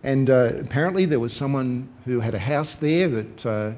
And 0.04 0.30
uh, 0.30 0.54
apparently 0.62 1.06
there 1.06 1.20
was 1.20 1.34
someone 1.34 1.90
who 2.06 2.20
had 2.20 2.34
a 2.34 2.40
house 2.40 2.78
there 2.78 3.08
that 3.10 3.46
uh, 3.46 3.72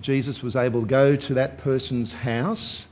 Jesus 0.00 0.42
was 0.42 0.56
able 0.56 0.82
to 0.82 0.86
go 0.86 1.16
to 1.16 1.34
that 1.34 1.58
person's 1.58 2.12
house. 2.12 2.86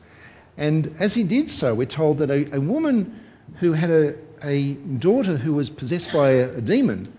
And 0.57 0.97
as 0.99 1.15
he 1.15 1.25
did 1.25 1.51
so, 1.51 1.75
we're 1.75 1.87
told 1.87 2.19
that 2.19 2.31
a, 2.31 2.57
a 2.57 2.61
woman 2.61 3.21
who 3.57 3.73
had 3.73 3.91
a, 3.91 4.15
a 4.43 4.73
daughter 4.73 5.37
who 5.37 5.55
was 5.55 5.69
possessed 5.71 6.13
by 6.13 6.31
a, 6.31 6.57
a 6.57 6.61
demon 6.61 7.13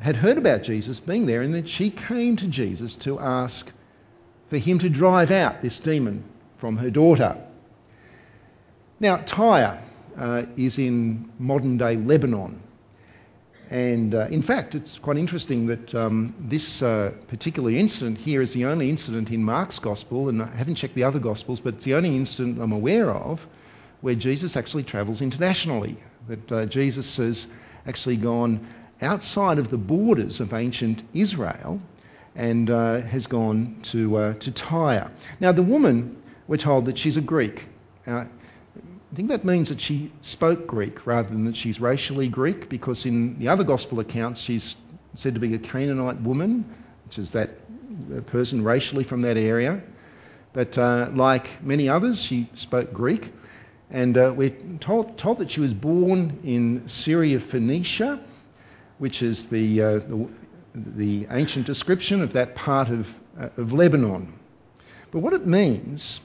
had 0.00 0.16
heard 0.16 0.38
about 0.38 0.62
Jesus 0.62 1.00
being 1.00 1.26
there, 1.26 1.42
and 1.42 1.54
that 1.54 1.68
she 1.68 1.90
came 1.90 2.36
to 2.36 2.46
Jesus 2.46 2.96
to 2.96 3.18
ask 3.18 3.70
for 4.48 4.58
him 4.58 4.78
to 4.80 4.90
drive 4.90 5.30
out 5.30 5.62
this 5.62 5.80
demon 5.80 6.24
from 6.58 6.76
her 6.76 6.90
daughter. 6.90 7.38
Now, 9.00 9.16
Tyre 9.16 9.82
uh, 10.16 10.46
is 10.56 10.78
in 10.78 11.30
modern 11.38 11.78
day 11.78 11.96
Lebanon. 11.96 12.60
And 13.74 14.14
uh, 14.14 14.28
in 14.30 14.40
fact, 14.40 14.76
it's 14.76 15.00
quite 15.00 15.16
interesting 15.16 15.66
that 15.66 15.92
um, 15.96 16.32
this 16.38 16.80
uh, 16.80 17.10
particular 17.26 17.72
incident 17.72 18.18
here 18.18 18.40
is 18.40 18.52
the 18.52 18.66
only 18.66 18.88
incident 18.88 19.32
in 19.32 19.42
Mark's 19.42 19.80
Gospel, 19.80 20.28
and 20.28 20.40
I 20.40 20.46
haven't 20.46 20.76
checked 20.76 20.94
the 20.94 21.02
other 21.02 21.18
Gospels, 21.18 21.58
but 21.58 21.74
it's 21.74 21.84
the 21.84 21.96
only 21.96 22.14
incident 22.14 22.60
I'm 22.60 22.70
aware 22.70 23.10
of 23.10 23.44
where 24.00 24.14
Jesus 24.14 24.56
actually 24.56 24.84
travels 24.84 25.22
internationally. 25.22 25.96
That 26.28 26.52
uh, 26.52 26.66
Jesus 26.66 27.16
has 27.16 27.48
actually 27.84 28.18
gone 28.18 28.64
outside 29.02 29.58
of 29.58 29.70
the 29.70 29.76
borders 29.76 30.38
of 30.38 30.54
ancient 30.54 31.02
Israel 31.12 31.80
and 32.36 32.70
uh, 32.70 33.00
has 33.00 33.26
gone 33.26 33.80
to, 33.90 34.16
uh, 34.16 34.34
to 34.34 34.52
Tyre. 34.52 35.10
Now, 35.40 35.50
the 35.50 35.64
woman, 35.64 36.22
we're 36.46 36.58
told 36.58 36.84
that 36.84 36.96
she's 36.96 37.16
a 37.16 37.20
Greek. 37.20 37.66
I 39.14 39.16
think 39.16 39.28
that 39.28 39.44
means 39.44 39.68
that 39.68 39.80
she 39.80 40.10
spoke 40.22 40.66
Greek 40.66 41.06
rather 41.06 41.28
than 41.28 41.44
that 41.44 41.56
she's 41.56 41.80
racially 41.80 42.26
Greek, 42.26 42.68
because 42.68 43.06
in 43.06 43.38
the 43.38 43.46
other 43.46 43.62
gospel 43.62 44.00
accounts, 44.00 44.40
she's 44.40 44.74
said 45.14 45.34
to 45.34 45.40
be 45.40 45.54
a 45.54 45.58
Canaanite 45.58 46.20
woman, 46.22 46.64
which 47.06 47.20
is 47.20 47.30
that 47.30 47.50
person 48.26 48.64
racially 48.64 49.04
from 49.04 49.22
that 49.22 49.36
area. 49.36 49.80
But 50.52 50.76
uh, 50.76 51.10
like 51.14 51.62
many 51.62 51.88
others, 51.88 52.24
she 52.24 52.48
spoke 52.56 52.92
Greek. 52.92 53.32
And 53.88 54.18
uh, 54.18 54.34
we're 54.36 54.50
told, 54.80 55.16
told, 55.16 55.38
that 55.38 55.52
she 55.52 55.60
was 55.60 55.74
born 55.74 56.40
in 56.42 56.88
Syria 56.88 57.38
Phoenicia, 57.38 58.18
which 58.98 59.22
is 59.22 59.46
the, 59.46 59.80
uh, 59.80 59.98
the, 60.00 60.28
the, 60.74 61.26
ancient 61.30 61.66
description 61.66 62.20
of 62.20 62.32
that 62.32 62.56
part 62.56 62.88
of, 62.88 63.16
uh, 63.38 63.50
of 63.58 63.72
Lebanon. 63.72 64.36
But 65.12 65.20
what 65.20 65.34
it 65.34 65.46
means 65.46 66.18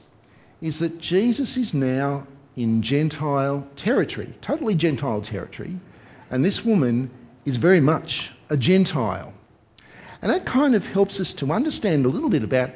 is 0.60 0.80
that 0.80 0.98
Jesus 0.98 1.56
is 1.56 1.72
now 1.72 2.26
in 2.62 2.82
Gentile 2.82 3.66
territory, 3.76 4.34
totally 4.42 4.74
Gentile 4.74 5.22
territory, 5.22 5.78
and 6.30 6.44
this 6.44 6.64
woman 6.64 7.10
is 7.44 7.56
very 7.56 7.80
much 7.80 8.30
a 8.50 8.56
Gentile. 8.56 9.32
And 10.22 10.30
that 10.30 10.44
kind 10.44 10.74
of 10.74 10.86
helps 10.86 11.20
us 11.20 11.32
to 11.34 11.52
understand 11.52 12.04
a 12.04 12.08
little 12.08 12.28
bit 12.28 12.42
about 12.42 12.70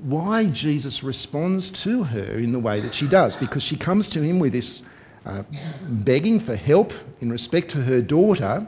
why 0.00 0.46
Jesus 0.46 1.02
responds 1.02 1.70
to 1.70 2.02
her 2.04 2.38
in 2.38 2.52
the 2.52 2.58
way 2.58 2.80
that 2.80 2.94
she 2.94 3.06
does, 3.06 3.36
because 3.36 3.62
she 3.62 3.76
comes 3.76 4.10
to 4.10 4.22
him 4.22 4.38
with 4.38 4.52
this 4.52 4.80
uh, 5.26 5.42
begging 5.82 6.40
for 6.40 6.56
help 6.56 6.92
in 7.20 7.30
respect 7.30 7.72
to 7.72 7.82
her 7.82 8.00
daughter. 8.00 8.66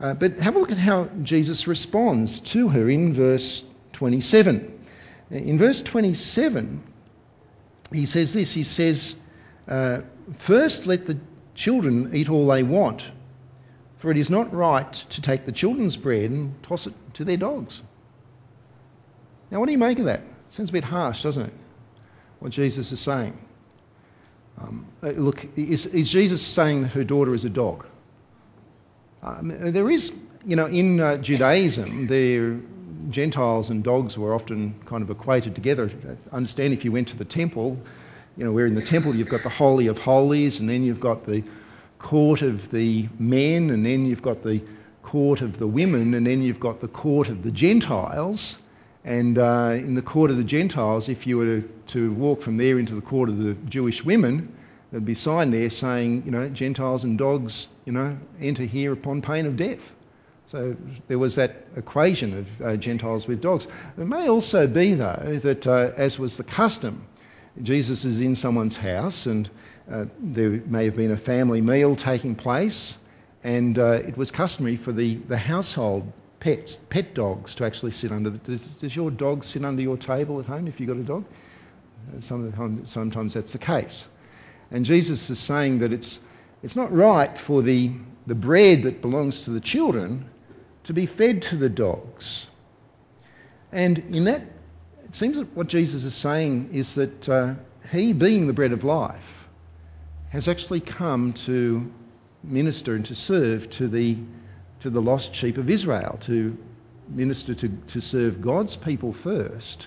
Uh, 0.00 0.14
but 0.14 0.38
have 0.38 0.56
a 0.56 0.58
look 0.58 0.72
at 0.72 0.78
how 0.78 1.04
Jesus 1.22 1.66
responds 1.66 2.40
to 2.40 2.68
her 2.68 2.90
in 2.90 3.12
verse 3.14 3.62
27. 3.92 4.72
In 5.30 5.58
verse 5.58 5.82
27, 5.82 6.82
he 7.92 8.06
says 8.06 8.32
this 8.32 8.52
He 8.52 8.62
says, 8.62 9.14
uh, 9.68 10.00
first, 10.38 10.86
let 10.86 11.06
the 11.06 11.18
children 11.54 12.14
eat 12.14 12.30
all 12.30 12.46
they 12.46 12.62
want, 12.62 13.10
for 13.98 14.10
it 14.10 14.16
is 14.16 14.30
not 14.30 14.52
right 14.52 14.92
to 14.92 15.22
take 15.22 15.46
the 15.46 15.52
children's 15.52 15.96
bread 15.96 16.30
and 16.30 16.62
toss 16.62 16.86
it 16.86 16.94
to 17.14 17.24
their 17.24 17.36
dogs. 17.36 17.80
Now, 19.50 19.60
what 19.60 19.66
do 19.66 19.72
you 19.72 19.78
make 19.78 19.98
of 19.98 20.06
that? 20.06 20.22
Sounds 20.48 20.70
a 20.70 20.72
bit 20.72 20.84
harsh, 20.84 21.22
doesn't 21.22 21.46
it? 21.46 21.52
What 22.38 22.52
Jesus 22.52 22.92
is 22.92 23.00
saying. 23.00 23.38
Um, 24.60 24.86
uh, 25.02 25.10
look, 25.10 25.46
is, 25.56 25.86
is, 25.86 26.10
Jesus 26.10 26.44
saying 26.44 26.82
that 26.82 26.92
her 26.92 27.04
daughter 27.04 27.34
is 27.34 27.44
a 27.44 27.50
dog? 27.50 27.86
Um, 29.22 29.72
there 29.72 29.90
is, 29.90 30.16
you 30.44 30.56
know, 30.56 30.66
in 30.66 31.00
uh, 31.00 31.18
Judaism, 31.18 32.06
there 32.06 32.58
Gentiles 33.10 33.70
and 33.70 33.84
dogs 33.84 34.16
were 34.18 34.34
often 34.34 34.74
kind 34.86 35.02
of 35.02 35.10
equated 35.10 35.54
together. 35.54 35.90
Understand 36.32 36.72
if 36.72 36.84
you 36.84 36.92
went 36.92 37.08
to 37.08 37.16
the 37.16 37.24
temple, 37.24 37.78
you 38.36 38.44
know, 38.44 38.52
where 38.52 38.66
in 38.66 38.74
the 38.74 38.82
temple 38.82 39.14
you've 39.14 39.28
got 39.28 39.42
the 39.42 39.48
Holy 39.48 39.86
of 39.86 39.98
Holies, 39.98 40.60
and 40.60 40.68
then 40.68 40.82
you've 40.82 41.00
got 41.00 41.24
the 41.24 41.42
court 41.98 42.42
of 42.42 42.70
the 42.70 43.08
men, 43.18 43.70
and 43.70 43.84
then 43.84 44.06
you've 44.06 44.22
got 44.22 44.42
the 44.42 44.62
court 45.02 45.40
of 45.40 45.58
the 45.58 45.66
women, 45.66 46.14
and 46.14 46.26
then 46.26 46.42
you've 46.42 46.60
got 46.60 46.80
the 46.80 46.88
court 46.88 47.28
of 47.28 47.42
the 47.42 47.50
Gentiles. 47.50 48.56
And 49.04 49.38
uh, 49.38 49.74
in 49.76 49.94
the 49.94 50.02
court 50.02 50.30
of 50.30 50.36
the 50.36 50.44
Gentiles, 50.44 51.08
if 51.08 51.26
you 51.26 51.38
were 51.38 51.62
to, 51.88 52.12
walk 52.14 52.42
from 52.42 52.56
there 52.56 52.78
into 52.78 52.94
the 52.94 53.00
court 53.00 53.28
of 53.28 53.38
the 53.38 53.54
Jewish 53.68 54.04
women, 54.04 54.52
there'd 54.90 55.04
be 55.04 55.12
a 55.12 55.16
sign 55.16 55.52
there 55.52 55.70
saying, 55.70 56.24
you 56.26 56.32
know, 56.32 56.48
Gentiles 56.48 57.04
and 57.04 57.16
dogs, 57.16 57.68
you 57.84 57.92
know, 57.92 58.18
enter 58.40 58.64
here 58.64 58.92
upon 58.92 59.22
pain 59.22 59.46
of 59.46 59.56
death. 59.56 59.94
So 60.48 60.76
there 61.08 61.18
was 61.18 61.36
that 61.36 61.66
equation 61.76 62.38
of 62.38 62.62
uh, 62.62 62.76
Gentiles 62.76 63.26
with 63.26 63.40
dogs. 63.40 63.66
It 63.96 64.06
may 64.06 64.28
also 64.28 64.66
be, 64.66 64.94
though, 64.94 65.38
that 65.42 65.66
uh, 65.66 65.92
as 65.96 66.18
was 66.18 66.36
the 66.36 66.44
custom, 66.44 67.04
Jesus 67.62 68.04
is 68.04 68.20
in 68.20 68.34
someone's 68.34 68.76
house 68.76 69.26
and 69.26 69.48
uh, 69.90 70.06
there 70.18 70.50
may 70.66 70.84
have 70.84 70.96
been 70.96 71.12
a 71.12 71.16
family 71.16 71.60
meal 71.60 71.94
taking 71.94 72.34
place, 72.34 72.96
and 73.44 73.78
uh, 73.78 74.02
it 74.04 74.16
was 74.16 74.32
customary 74.32 74.76
for 74.76 74.90
the, 74.90 75.14
the 75.14 75.36
household 75.38 76.12
pets, 76.40 76.76
pet 76.90 77.14
dogs, 77.14 77.54
to 77.54 77.64
actually 77.64 77.92
sit 77.92 78.10
under. 78.10 78.30
The, 78.30 78.38
does, 78.38 78.62
does, 78.62 78.96
your 78.96 79.12
dog 79.12 79.44
sit 79.44 79.64
under 79.64 79.80
your 79.80 79.96
table 79.96 80.40
at 80.40 80.46
home 80.46 80.66
if 80.66 80.80
you've 80.80 80.88
got 80.88 80.96
a 80.96 81.04
dog? 81.04 81.24
Uh, 82.16 82.20
some 82.20 82.84
sometimes 82.84 83.34
that's 83.34 83.52
the 83.52 83.58
case. 83.58 84.06
And 84.72 84.84
Jesus 84.84 85.30
is 85.30 85.38
saying 85.38 85.78
that 85.78 85.92
it's, 85.92 86.18
it's 86.64 86.74
not 86.74 86.92
right 86.92 87.38
for 87.38 87.62
the, 87.62 87.92
the 88.26 88.34
bread 88.34 88.82
that 88.82 89.00
belongs 89.00 89.42
to 89.42 89.50
the 89.50 89.60
children 89.60 90.28
to 90.84 90.92
be 90.92 91.06
fed 91.06 91.42
to 91.42 91.56
the 91.56 91.68
dogs. 91.68 92.48
And 93.70 93.98
in 93.98 94.24
that 94.24 94.42
it 95.08 95.14
seems 95.14 95.38
that 95.38 95.56
what 95.56 95.68
Jesus 95.68 96.04
is 96.04 96.14
saying 96.14 96.70
is 96.72 96.96
that 96.96 97.28
uh, 97.28 97.54
he, 97.92 98.12
being 98.12 98.46
the 98.46 98.52
bread 98.52 98.72
of 98.72 98.82
life, 98.82 99.46
has 100.30 100.48
actually 100.48 100.80
come 100.80 101.32
to 101.32 101.90
minister 102.42 102.94
and 102.96 103.04
to 103.06 103.14
serve 103.14 103.70
to 103.70 103.86
the, 103.86 104.18
to 104.80 104.90
the 104.90 105.00
lost 105.00 105.34
sheep 105.34 105.58
of 105.58 105.70
Israel, 105.70 106.18
to 106.22 106.58
minister 107.08 107.54
to, 107.54 107.68
to 107.68 108.00
serve 108.00 108.40
God's 108.40 108.74
people 108.74 109.12
first, 109.12 109.86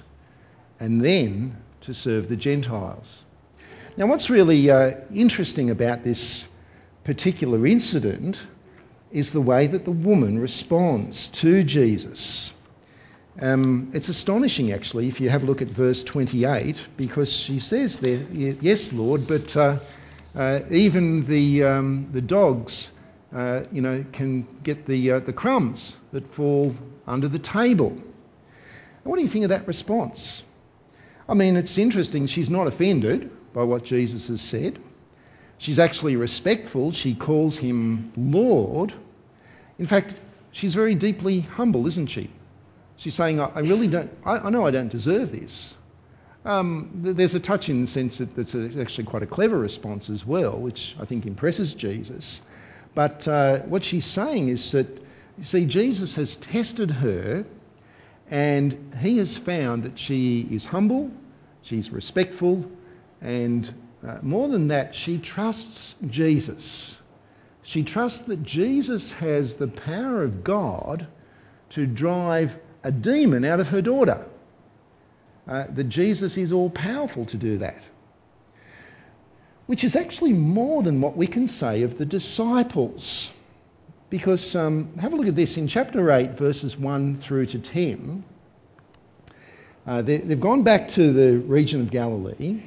and 0.80 1.04
then 1.04 1.58
to 1.82 1.94
serve 1.94 2.30
the 2.30 2.38
Gentiles. 2.38 3.24
Now, 3.98 4.08
what's 4.08 4.30
really 4.30 4.72
uh, 4.72 4.92
interesting 5.14 5.70
about 5.70 6.06
this 6.06 6.48
particular 7.04 7.68
incident 7.68 8.42
is 9.12 9.34
the 9.34 9.42
way 9.42 9.68
that 9.68 9.84
the 9.84 9.92
woman 9.92 10.40
responds 10.40 11.28
to 11.30 11.64
Jesus. 11.64 12.54
Um, 13.42 13.92
it's 13.94 14.10
astonishing, 14.10 14.72
actually, 14.72 15.08
if 15.08 15.22
you 15.22 15.30
have 15.30 15.44
a 15.44 15.46
look 15.46 15.62
at 15.62 15.68
verse 15.68 16.04
28, 16.04 16.88
because 16.98 17.32
she 17.32 17.60
says 17.60 18.00
there, 18.00 18.26
Yes, 18.32 18.92
Lord, 18.92 19.28
but 19.28 19.56
uh, 19.56 19.80
uh, 20.36 20.62
even 20.70 21.26
the, 21.26 21.64
um, 21.64 22.10
the 22.12 22.22
dogs, 22.22 22.92
uh, 23.34 23.64
you 23.72 23.82
know, 23.82 24.06
can 24.12 24.48
get 24.64 24.86
the, 24.86 25.12
uh, 25.12 25.20
the 25.20 25.34
crumbs 25.34 25.96
that 26.12 26.34
fall 26.34 26.76
under 27.08 27.28
the 27.28 27.40
table. 27.40 27.98
What 29.04 29.16
do 29.18 29.22
you 29.22 29.30
think 29.30 29.46
of 29.46 29.50
that 29.50 29.68
response? 29.68 30.44
I 31.28 31.34
mean, 31.34 31.56
it's 31.56 31.78
interesting. 31.78 32.28
She's 32.28 32.50
not 32.50 32.68
offended 32.68 33.32
by 33.54 33.64
what 33.64 33.84
Jesus 33.86 34.28
has 34.28 34.42
said. 34.42 34.80
She's 35.58 35.80
actually 35.80 36.16
respectful. 36.16 36.92
She 36.92 37.16
calls 37.16 37.58
him 37.58 38.12
Lord. 38.18 38.94
In 39.78 39.86
fact, 39.86 40.20
she's 40.52 40.74
very 40.74 40.96
deeply 40.96 41.42
humble, 41.42 41.88
isn't 41.88 42.08
she? 42.08 42.30
She's 43.00 43.16
saying, 43.16 43.40
I 43.40 43.62
really 43.62 43.88
don't, 43.88 44.12
I, 44.26 44.40
I 44.40 44.50
know 44.50 44.68
I 44.68 44.72
don't 44.72 44.90
deserve 44.90 45.32
this. 45.32 45.74
Um, 46.44 46.90
there's 46.96 47.34
a 47.34 47.40
touch 47.40 47.70
in 47.70 47.80
the 47.80 47.88
sense 47.88 48.18
that 48.18 48.54
a, 48.54 48.82
actually 48.82 49.06
quite 49.06 49.24
a 49.24 49.26
clever 49.26 49.58
response 49.58 50.10
as 50.10 50.26
well, 50.26 50.60
which 50.60 50.98
I 51.00 51.06
think 51.06 51.26
impresses 51.26 51.74
Jesus. 51.74 52.42
But 52.94 53.26
uh, 53.26 53.60
what 53.60 53.86
she's 53.86 54.04
saying 54.04 54.50
is 54.50 54.74
that, 54.74 54.88
you 55.38 55.46
see, 55.46 55.66
Jesus 55.66 56.16
has 56.16 56.36
tested 56.36 56.92
her 56.92 57.46
and 58.30 58.94
he 59.00 59.18
has 59.20 59.38
found 59.38 59.84
that 59.84 59.98
she 59.98 60.46
is 60.52 60.66
humble, 60.66 61.10
she's 61.62 61.90
respectful, 61.92 62.70
and 63.22 63.74
uh, 64.06 64.18
more 64.22 64.50
than 64.50 64.68
that, 64.68 64.94
she 64.94 65.20
trusts 65.20 65.96
Jesus. 66.06 66.98
She 67.64 67.84
trusts 67.84 68.22
that 68.24 68.44
Jesus 68.44 69.14
has 69.14 69.56
the 69.56 69.70
power 69.70 70.22
of 70.22 70.44
God 70.44 71.08
to 71.72 71.86
drive 71.86 72.60
a 72.84 72.92
demon 72.92 73.46
out 73.46 73.60
of 73.60 73.70
her 73.70 73.82
daughter 73.82 74.26
uh, 75.48 75.66
that 75.70 75.86
Jesus 75.86 76.38
is 76.38 76.52
all 76.52 76.70
powerful 76.70 77.26
to 77.26 77.38
do 77.38 77.58
that. 77.60 77.82
Which 79.66 79.84
is 79.84 79.96
actually 79.96 80.34
more 80.34 80.82
than 80.84 81.02
what 81.02 81.18
we 81.18 81.28
can 81.28 81.48
say 81.48 81.84
of 81.84 81.98
the 81.98 82.06
disciples. 82.06 83.32
Because 84.10 84.56
um, 84.56 84.98
have 84.98 85.14
a 85.14 85.16
look 85.16 85.28
at 85.28 85.36
this 85.36 85.58
in 85.58 85.68
chapter 85.68 86.12
8, 86.12 86.32
verses 86.32 86.78
1 86.78 87.18
through 87.18 87.48
to 87.48 87.60
10. 87.60 88.24
Uh, 89.86 90.02
they, 90.02 90.18
have 90.18 90.40
gone 90.40 90.64
back 90.64 90.90
to 90.90 91.14
the 91.14 91.38
region 91.38 91.82
of 91.82 91.92
Galilee, 91.92 92.62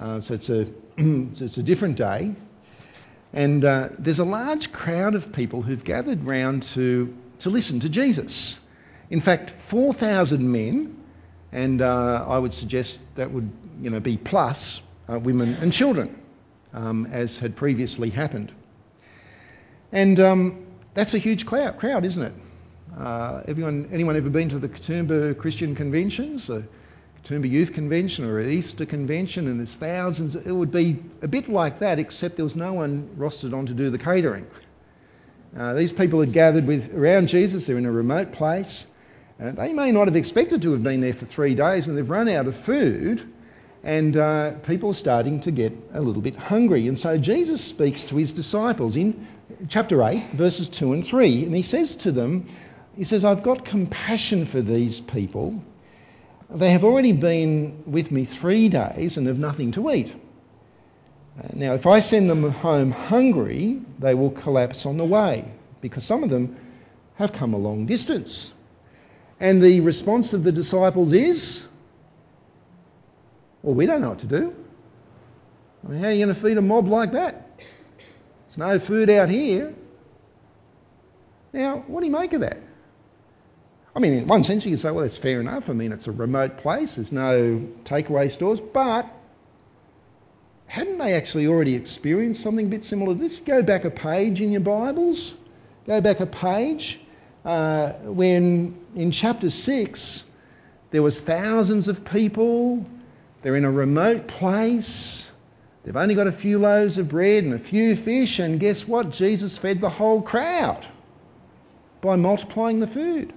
uh, 0.00 0.20
so 0.20 0.34
it's 0.34 0.48
a, 0.48 0.66
so 0.98 1.44
it's 1.44 1.58
a 1.58 1.62
different 1.62 1.96
day. 1.96 2.34
And 3.32 3.64
uh, 3.64 3.90
there's 3.98 4.18
a 4.18 4.24
large 4.24 4.72
crowd 4.72 5.14
of 5.14 5.32
people 5.32 5.62
who've 5.62 5.84
gathered 5.84 6.24
round 6.24 6.62
to, 6.74 7.16
to 7.40 7.50
listen 7.50 7.80
to 7.80 7.88
Jesus. 7.88 8.58
In 9.10 9.20
fact, 9.20 9.50
4,000 9.50 10.50
men 10.50 10.96
and 11.52 11.80
uh, 11.80 12.24
I 12.28 12.38
would 12.38 12.52
suggest 12.52 13.00
that 13.14 13.30
would 13.30 13.50
you 13.80 13.90
know, 13.90 14.00
be 14.00 14.16
plus 14.16 14.82
uh, 15.08 15.18
women 15.18 15.56
and 15.60 15.72
children, 15.72 16.20
um, 16.72 17.06
as 17.06 17.38
had 17.38 17.56
previously 17.56 18.10
happened. 18.10 18.52
And 19.92 20.18
um, 20.18 20.66
that's 20.94 21.14
a 21.14 21.18
huge 21.18 21.46
crowd, 21.46 21.78
crowd 21.78 22.04
isn't 22.04 22.22
it? 22.22 22.34
Uh, 22.96 23.42
everyone, 23.46 23.88
anyone 23.92 24.16
ever 24.16 24.30
been 24.30 24.48
to 24.50 24.58
the 24.58 24.68
Katoomba 24.68 25.38
Christian 25.38 25.74
conventions, 25.74 26.48
a 26.50 26.64
Katoomba 27.22 27.48
Youth 27.48 27.72
Convention 27.74 28.24
or 28.24 28.40
an 28.40 28.50
Easter 28.50 28.86
convention, 28.86 29.46
and 29.46 29.60
there's 29.60 29.76
thousands? 29.76 30.34
It 30.34 30.50
would 30.50 30.70
be 30.70 31.02
a 31.22 31.28
bit 31.28 31.48
like 31.48 31.80
that, 31.80 31.98
except 31.98 32.36
there 32.36 32.44
was 32.44 32.56
no 32.56 32.72
one 32.72 33.10
rostered 33.16 33.56
on 33.56 33.66
to 33.66 33.74
do 33.74 33.90
the 33.90 33.98
catering. 33.98 34.46
Uh, 35.56 35.74
these 35.74 35.92
people 35.92 36.20
had 36.20 36.32
gathered 36.32 36.66
with 36.66 36.94
around 36.94 37.28
Jesus. 37.28 37.66
They're 37.66 37.78
in 37.78 37.86
a 37.86 37.92
remote 37.92 38.32
place. 38.32 38.86
Uh, 39.38 39.52
they 39.52 39.72
may 39.72 39.92
not 39.92 40.06
have 40.08 40.16
expected 40.16 40.62
to 40.62 40.72
have 40.72 40.82
been 40.82 41.00
there 41.00 41.12
for 41.12 41.26
three 41.26 41.54
days 41.54 41.86
and 41.86 41.96
they've 41.96 42.08
run 42.08 42.28
out 42.28 42.46
of 42.46 42.56
food 42.56 43.22
and 43.86 44.16
uh, 44.16 44.52
people 44.66 44.90
are 44.90 44.94
starting 44.94 45.40
to 45.42 45.52
get 45.52 45.72
a 45.92 46.00
little 46.00 46.22
bit 46.22 46.34
hungry. 46.34 46.88
And 46.88 46.98
so 46.98 47.18
Jesus 47.18 47.62
speaks 47.62 48.04
to 48.04 48.16
his 48.16 48.32
disciples 48.32 48.96
in 48.96 49.26
chapter 49.68 50.02
8, 50.02 50.30
verses 50.32 50.68
2 50.68 50.92
and 50.92 51.04
3, 51.04 51.44
and 51.44 51.54
he 51.54 51.62
says 51.62 51.94
to 51.96 52.10
them, 52.10 52.48
He 52.96 53.04
says, 53.04 53.24
I've 53.24 53.44
got 53.44 53.64
compassion 53.64 54.46
for 54.46 54.60
these 54.60 55.00
people. 55.00 55.62
They 56.50 56.70
have 56.70 56.82
already 56.82 57.12
been 57.12 57.84
with 57.86 58.10
me 58.10 58.24
three 58.24 58.68
days 58.68 59.18
and 59.18 59.26
have 59.28 59.38
nothing 59.38 59.70
to 59.72 59.90
eat. 59.90 60.12
Uh, 61.38 61.48
now, 61.54 61.74
if 61.74 61.86
I 61.86 62.00
send 62.00 62.28
them 62.28 62.50
home 62.50 62.90
hungry, 62.90 63.80
they 63.98 64.14
will 64.14 64.30
collapse 64.30 64.86
on 64.86 64.96
the 64.96 65.04
way 65.04 65.44
because 65.80 66.02
some 66.02 66.24
of 66.24 66.30
them 66.30 66.56
have 67.16 67.32
come 67.32 67.54
a 67.54 67.58
long 67.58 67.86
distance. 67.86 68.52
And 69.40 69.62
the 69.62 69.80
response 69.80 70.32
of 70.32 70.44
the 70.44 70.52
disciples 70.52 71.12
is, 71.12 71.66
well, 73.62 73.74
we 73.74 73.86
don't 73.86 74.00
know 74.00 74.10
what 74.10 74.20
to 74.20 74.26
do. 74.26 74.54
I 75.84 75.90
mean, 75.90 76.00
how 76.00 76.06
are 76.06 76.12
you 76.12 76.24
going 76.24 76.34
to 76.34 76.40
feed 76.40 76.56
a 76.56 76.62
mob 76.62 76.88
like 76.88 77.12
that? 77.12 77.58
There's 78.46 78.58
no 78.58 78.78
food 78.78 79.10
out 79.10 79.28
here. 79.28 79.74
Now, 81.52 81.84
what 81.86 82.00
do 82.00 82.06
you 82.06 82.12
make 82.12 82.32
of 82.32 82.40
that? 82.40 82.58
I 83.94 83.98
mean, 83.98 84.12
in 84.12 84.26
one 84.26 84.44
sense, 84.44 84.64
you 84.64 84.72
can 84.72 84.78
say, 84.78 84.90
well, 84.90 85.02
that's 85.02 85.16
fair 85.16 85.40
enough. 85.40 85.70
I 85.70 85.72
mean, 85.72 85.90
it's 85.90 86.06
a 86.06 86.12
remote 86.12 86.58
place, 86.58 86.96
there's 86.96 87.12
no 87.12 87.66
takeaway 87.84 88.30
stores, 88.30 88.60
but 88.60 89.10
hadn't 90.66 90.98
they 90.98 91.14
actually 91.14 91.46
already 91.46 91.74
experienced 91.74 92.42
something 92.42 92.66
a 92.66 92.68
bit 92.68 92.84
similar 92.84 93.14
to 93.14 93.20
this? 93.20 93.38
Go 93.38 93.62
back 93.62 93.84
a 93.84 93.90
page 93.90 94.42
in 94.42 94.52
your 94.52 94.60
Bibles. 94.60 95.34
Go 95.86 96.00
back 96.00 96.20
a 96.20 96.26
page 96.26 97.00
uh, 97.46 97.92
when 98.02 98.76
in 98.96 99.12
chapter 99.12 99.50
6 99.50 100.24
there 100.90 101.02
was 101.02 101.20
thousands 101.20 101.86
of 101.86 102.04
people, 102.04 102.84
they're 103.42 103.56
in 103.56 103.64
a 103.64 103.70
remote 103.70 104.26
place, 104.26 105.30
they've 105.84 105.96
only 105.96 106.16
got 106.16 106.26
a 106.26 106.32
few 106.32 106.58
loaves 106.58 106.98
of 106.98 107.08
bread 107.08 107.44
and 107.44 107.54
a 107.54 107.58
few 107.58 107.94
fish, 107.94 108.40
and 108.40 108.58
guess 108.58 108.86
what? 108.86 109.10
Jesus 109.10 109.56
fed 109.56 109.80
the 109.80 109.88
whole 109.88 110.22
crowd 110.22 110.84
by 112.00 112.16
multiplying 112.16 112.80
the 112.80 112.88
food. 112.88 113.32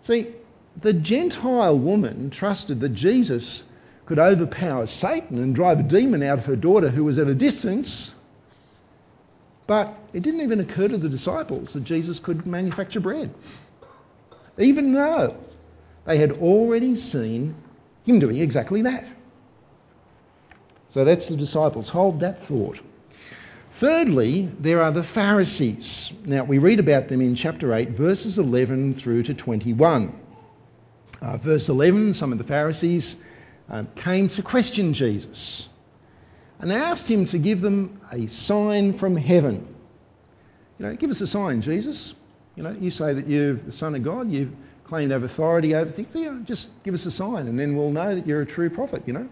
See, 0.00 0.26
the 0.80 0.92
Gentile 0.92 1.78
woman 1.78 2.30
trusted 2.30 2.80
that 2.80 2.90
Jesus 2.90 3.62
could 4.06 4.18
overpower 4.18 4.88
Satan 4.88 5.38
and 5.38 5.54
drive 5.54 5.78
a 5.78 5.84
demon 5.84 6.24
out 6.24 6.38
of 6.38 6.46
her 6.46 6.56
daughter 6.56 6.88
who 6.88 7.04
was 7.04 7.18
at 7.18 7.28
a 7.28 7.34
distance 7.34 8.12
but 9.66 9.94
it 10.12 10.22
didn't 10.22 10.40
even 10.40 10.60
occur 10.60 10.88
to 10.88 10.96
the 10.96 11.08
disciples 11.08 11.72
that 11.72 11.84
Jesus 11.84 12.20
could 12.20 12.46
manufacture 12.46 13.00
bread, 13.00 13.32
even 14.58 14.92
though 14.92 15.36
they 16.04 16.18
had 16.18 16.32
already 16.32 16.96
seen 16.96 17.54
him 18.04 18.18
doing 18.18 18.38
exactly 18.38 18.82
that. 18.82 19.06
So 20.90 21.04
that's 21.04 21.28
the 21.28 21.36
disciples. 21.36 21.88
Hold 21.88 22.20
that 22.20 22.42
thought. 22.42 22.78
Thirdly, 23.72 24.48
there 24.60 24.82
are 24.82 24.92
the 24.92 25.02
Pharisees. 25.02 26.12
Now, 26.24 26.44
we 26.44 26.58
read 26.58 26.78
about 26.78 27.08
them 27.08 27.20
in 27.20 27.34
chapter 27.34 27.72
8, 27.72 27.90
verses 27.90 28.38
11 28.38 28.94
through 28.94 29.22
to 29.24 29.34
21. 29.34 30.14
Uh, 31.22 31.36
verse 31.38 31.68
11 31.68 32.14
some 32.14 32.32
of 32.32 32.38
the 32.38 32.44
Pharisees 32.44 33.16
uh, 33.70 33.84
came 33.94 34.28
to 34.28 34.42
question 34.42 34.92
Jesus 34.92 35.68
and 36.62 36.70
they 36.70 36.76
asked 36.76 37.10
him 37.10 37.24
to 37.26 37.38
give 37.38 37.60
them 37.60 38.00
a 38.12 38.28
sign 38.28 38.92
from 38.92 39.16
heaven. 39.16 39.66
You 40.78 40.86
know, 40.86 40.94
give 40.94 41.10
us 41.10 41.20
a 41.20 41.26
sign, 41.26 41.60
Jesus. 41.60 42.14
You 42.54 42.62
know, 42.62 42.70
you 42.70 42.92
say 42.92 43.12
that 43.14 43.26
you're 43.26 43.54
the 43.54 43.72
Son 43.72 43.96
of 43.96 44.04
God, 44.04 44.30
you 44.30 44.56
claim 44.84 45.08
to 45.08 45.16
have 45.16 45.24
authority 45.24 45.74
over 45.74 45.90
things. 45.90 46.14
You 46.14 46.32
know, 46.32 46.40
just 46.42 46.70
give 46.84 46.94
us 46.94 47.04
a 47.04 47.10
sign 47.10 47.48
and 47.48 47.58
then 47.58 47.76
we'll 47.76 47.90
know 47.90 48.14
that 48.14 48.28
you're 48.28 48.42
a 48.42 48.46
true 48.46 48.70
prophet, 48.70 49.02
you 49.06 49.12
know. 49.12 49.28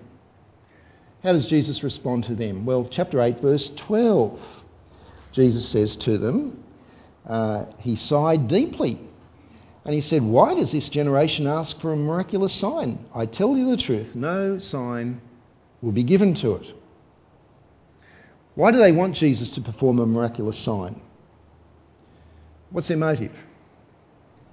How 1.22 1.30
does 1.30 1.46
Jesus 1.46 1.84
respond 1.84 2.24
to 2.24 2.34
them? 2.34 2.66
Well, 2.66 2.88
chapter 2.90 3.20
8, 3.20 3.38
verse 3.40 3.70
12. 3.70 4.64
Jesus 5.30 5.68
says 5.68 5.94
to 5.96 6.18
them, 6.18 6.60
uh, 7.28 7.66
He 7.78 7.94
sighed 7.94 8.48
deeply 8.48 8.98
and 9.84 9.94
he 9.94 10.00
said, 10.00 10.22
Why 10.22 10.56
does 10.56 10.72
this 10.72 10.88
generation 10.88 11.46
ask 11.46 11.78
for 11.78 11.92
a 11.92 11.96
miraculous 11.96 12.52
sign? 12.52 12.98
I 13.14 13.26
tell 13.26 13.56
you 13.56 13.70
the 13.70 13.76
truth, 13.76 14.16
no 14.16 14.58
sign 14.58 15.20
will 15.80 15.92
be 15.92 16.02
given 16.02 16.34
to 16.34 16.56
it. 16.56 16.79
Why 18.54 18.72
do 18.72 18.78
they 18.78 18.92
want 18.92 19.14
Jesus 19.14 19.52
to 19.52 19.60
perform 19.60 19.98
a 19.98 20.06
miraculous 20.06 20.58
sign? 20.58 21.00
What's 22.70 22.88
their 22.88 22.96
motive? 22.96 23.32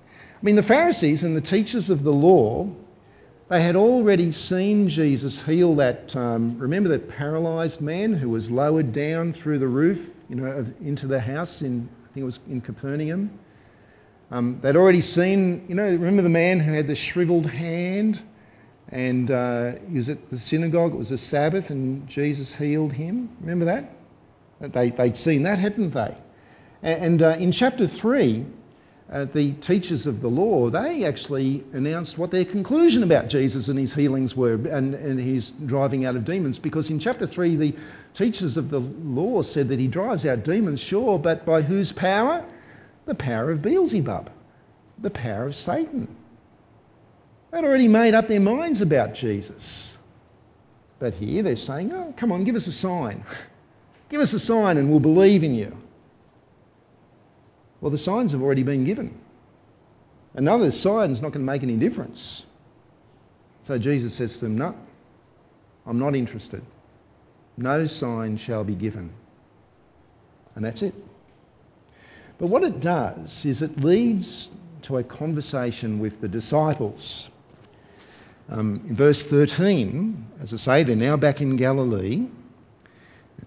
I 0.01 0.45
mean, 0.45 0.55
the 0.55 0.63
Pharisees 0.63 1.23
and 1.23 1.35
the 1.35 1.41
teachers 1.41 1.89
of 1.89 2.03
the 2.03 2.13
law, 2.13 2.69
they 3.49 3.61
had 3.61 3.75
already 3.75 4.31
seen 4.31 4.87
Jesus 4.87 5.41
heal 5.41 5.75
that, 5.75 6.15
um, 6.15 6.57
remember 6.59 6.89
that 6.89 7.09
paralysed 7.09 7.81
man 7.81 8.13
who 8.13 8.29
was 8.29 8.51
lowered 8.51 8.93
down 8.93 9.33
through 9.33 9.59
the 9.59 9.67
roof, 9.67 10.09
you 10.29 10.35
know, 10.35 10.65
into 10.81 11.07
the 11.07 11.19
house 11.19 11.61
in, 11.61 11.89
I 12.05 12.13
think 12.13 12.21
it 12.21 12.25
was 12.25 12.39
in 12.47 12.61
Capernaum. 12.61 13.31
Um, 14.29 14.59
they'd 14.61 14.75
already 14.75 15.01
seen, 15.01 15.65
you 15.67 15.75
know, 15.75 15.89
remember 15.89 16.21
the 16.21 16.29
man 16.29 16.59
who 16.59 16.73
had 16.73 16.87
the 16.87 16.95
shriveled 16.95 17.49
hand 17.49 18.21
and 18.89 19.29
uh, 19.29 19.73
he 19.89 19.97
was 19.97 20.09
at 20.09 20.29
the 20.29 20.39
synagogue, 20.39 20.93
it 20.93 20.97
was 20.97 21.11
a 21.11 21.17
Sabbath, 21.17 21.69
and 21.69 22.07
Jesus 22.07 22.53
healed 22.53 22.93
him. 22.93 23.29
Remember 23.41 23.65
that? 23.65 23.93
They, 24.59 24.89
they'd 24.89 25.17
seen 25.17 25.43
that, 25.43 25.59
hadn't 25.59 25.91
they? 25.91 26.17
And 26.81 27.21
uh, 27.21 27.35
in 27.39 27.51
chapter 27.51 27.85
3, 27.85 28.45
uh, 29.11 29.25
the 29.25 29.53
teachers 29.53 30.05
of 30.05 30.21
the 30.21 30.27
law, 30.27 30.69
they 30.69 31.05
actually 31.05 31.63
announced 31.73 32.17
what 32.17 32.31
their 32.31 32.45
conclusion 32.45 33.03
about 33.03 33.29
Jesus 33.29 33.67
and 33.67 33.79
his 33.79 33.93
healings 33.93 34.35
were 34.35 34.53
and, 34.53 34.95
and 34.95 35.19
his 35.19 35.51
driving 35.51 36.05
out 36.05 36.15
of 36.15 36.25
demons. 36.25 36.59
Because 36.59 36.89
in 36.89 36.99
chapter 36.99 37.25
3, 37.25 37.55
the 37.55 37.75
teachers 38.15 38.57
of 38.57 38.69
the 38.69 38.79
law 38.79 39.41
said 39.43 39.69
that 39.69 39.79
he 39.79 39.87
drives 39.87 40.25
out 40.25 40.43
demons, 40.43 40.81
sure, 40.81 41.19
but 41.19 41.45
by 41.45 41.61
whose 41.61 41.91
power? 41.91 42.43
The 43.05 43.15
power 43.15 43.51
of 43.51 43.61
Beelzebub, 43.61 44.29
the 44.99 45.09
power 45.09 45.45
of 45.45 45.55
Satan. 45.55 46.13
They'd 47.51 47.63
already 47.63 47.87
made 47.87 48.13
up 48.13 48.27
their 48.27 48.39
minds 48.39 48.81
about 48.81 49.13
Jesus. 49.13 49.95
But 50.99 51.13
here 51.13 51.43
they're 51.43 51.55
saying, 51.55 51.93
oh, 51.93 52.13
come 52.17 52.31
on, 52.31 52.43
give 52.43 52.55
us 52.55 52.67
a 52.67 52.71
sign. 52.71 53.23
Give 54.09 54.21
us 54.21 54.31
a 54.31 54.39
sign 54.39 54.77
and 54.77 54.89
we'll 54.89 55.01
believe 55.01 55.43
in 55.43 55.53
you. 55.53 55.75
Well, 57.81 57.91
the 57.91 57.97
signs 57.97 58.31
have 58.31 58.41
already 58.41 58.63
been 58.63 58.85
given. 58.85 59.13
Another 60.33 60.71
sign 60.71 61.11
is 61.11 61.21
not 61.21 61.33
going 61.33 61.45
to 61.45 61.51
make 61.51 61.61
any 61.61 61.75
difference. 61.75 62.43
So 63.63 63.77
Jesus 63.77 64.13
says 64.13 64.39
to 64.39 64.45
them, 64.45 64.57
No, 64.57 64.73
I'm 65.85 65.99
not 65.99 66.15
interested. 66.15 66.61
No 67.57 67.85
sign 67.85 68.37
shall 68.37 68.63
be 68.63 68.75
given. 68.75 69.11
And 70.55 70.63
that's 70.63 70.81
it. 70.83 70.93
But 72.37 72.47
what 72.47 72.63
it 72.63 72.79
does 72.79 73.45
is 73.45 73.61
it 73.61 73.79
leads 73.79 74.47
to 74.83 74.97
a 74.97 75.03
conversation 75.03 75.99
with 75.99 76.21
the 76.21 76.27
disciples. 76.27 77.29
Um, 78.49 78.81
in 78.87 78.95
verse 78.95 79.25
13, 79.25 80.25
as 80.41 80.53
I 80.53 80.57
say, 80.57 80.83
they're 80.83 80.95
now 80.95 81.17
back 81.17 81.41
in 81.41 81.57
Galilee. 81.57 82.27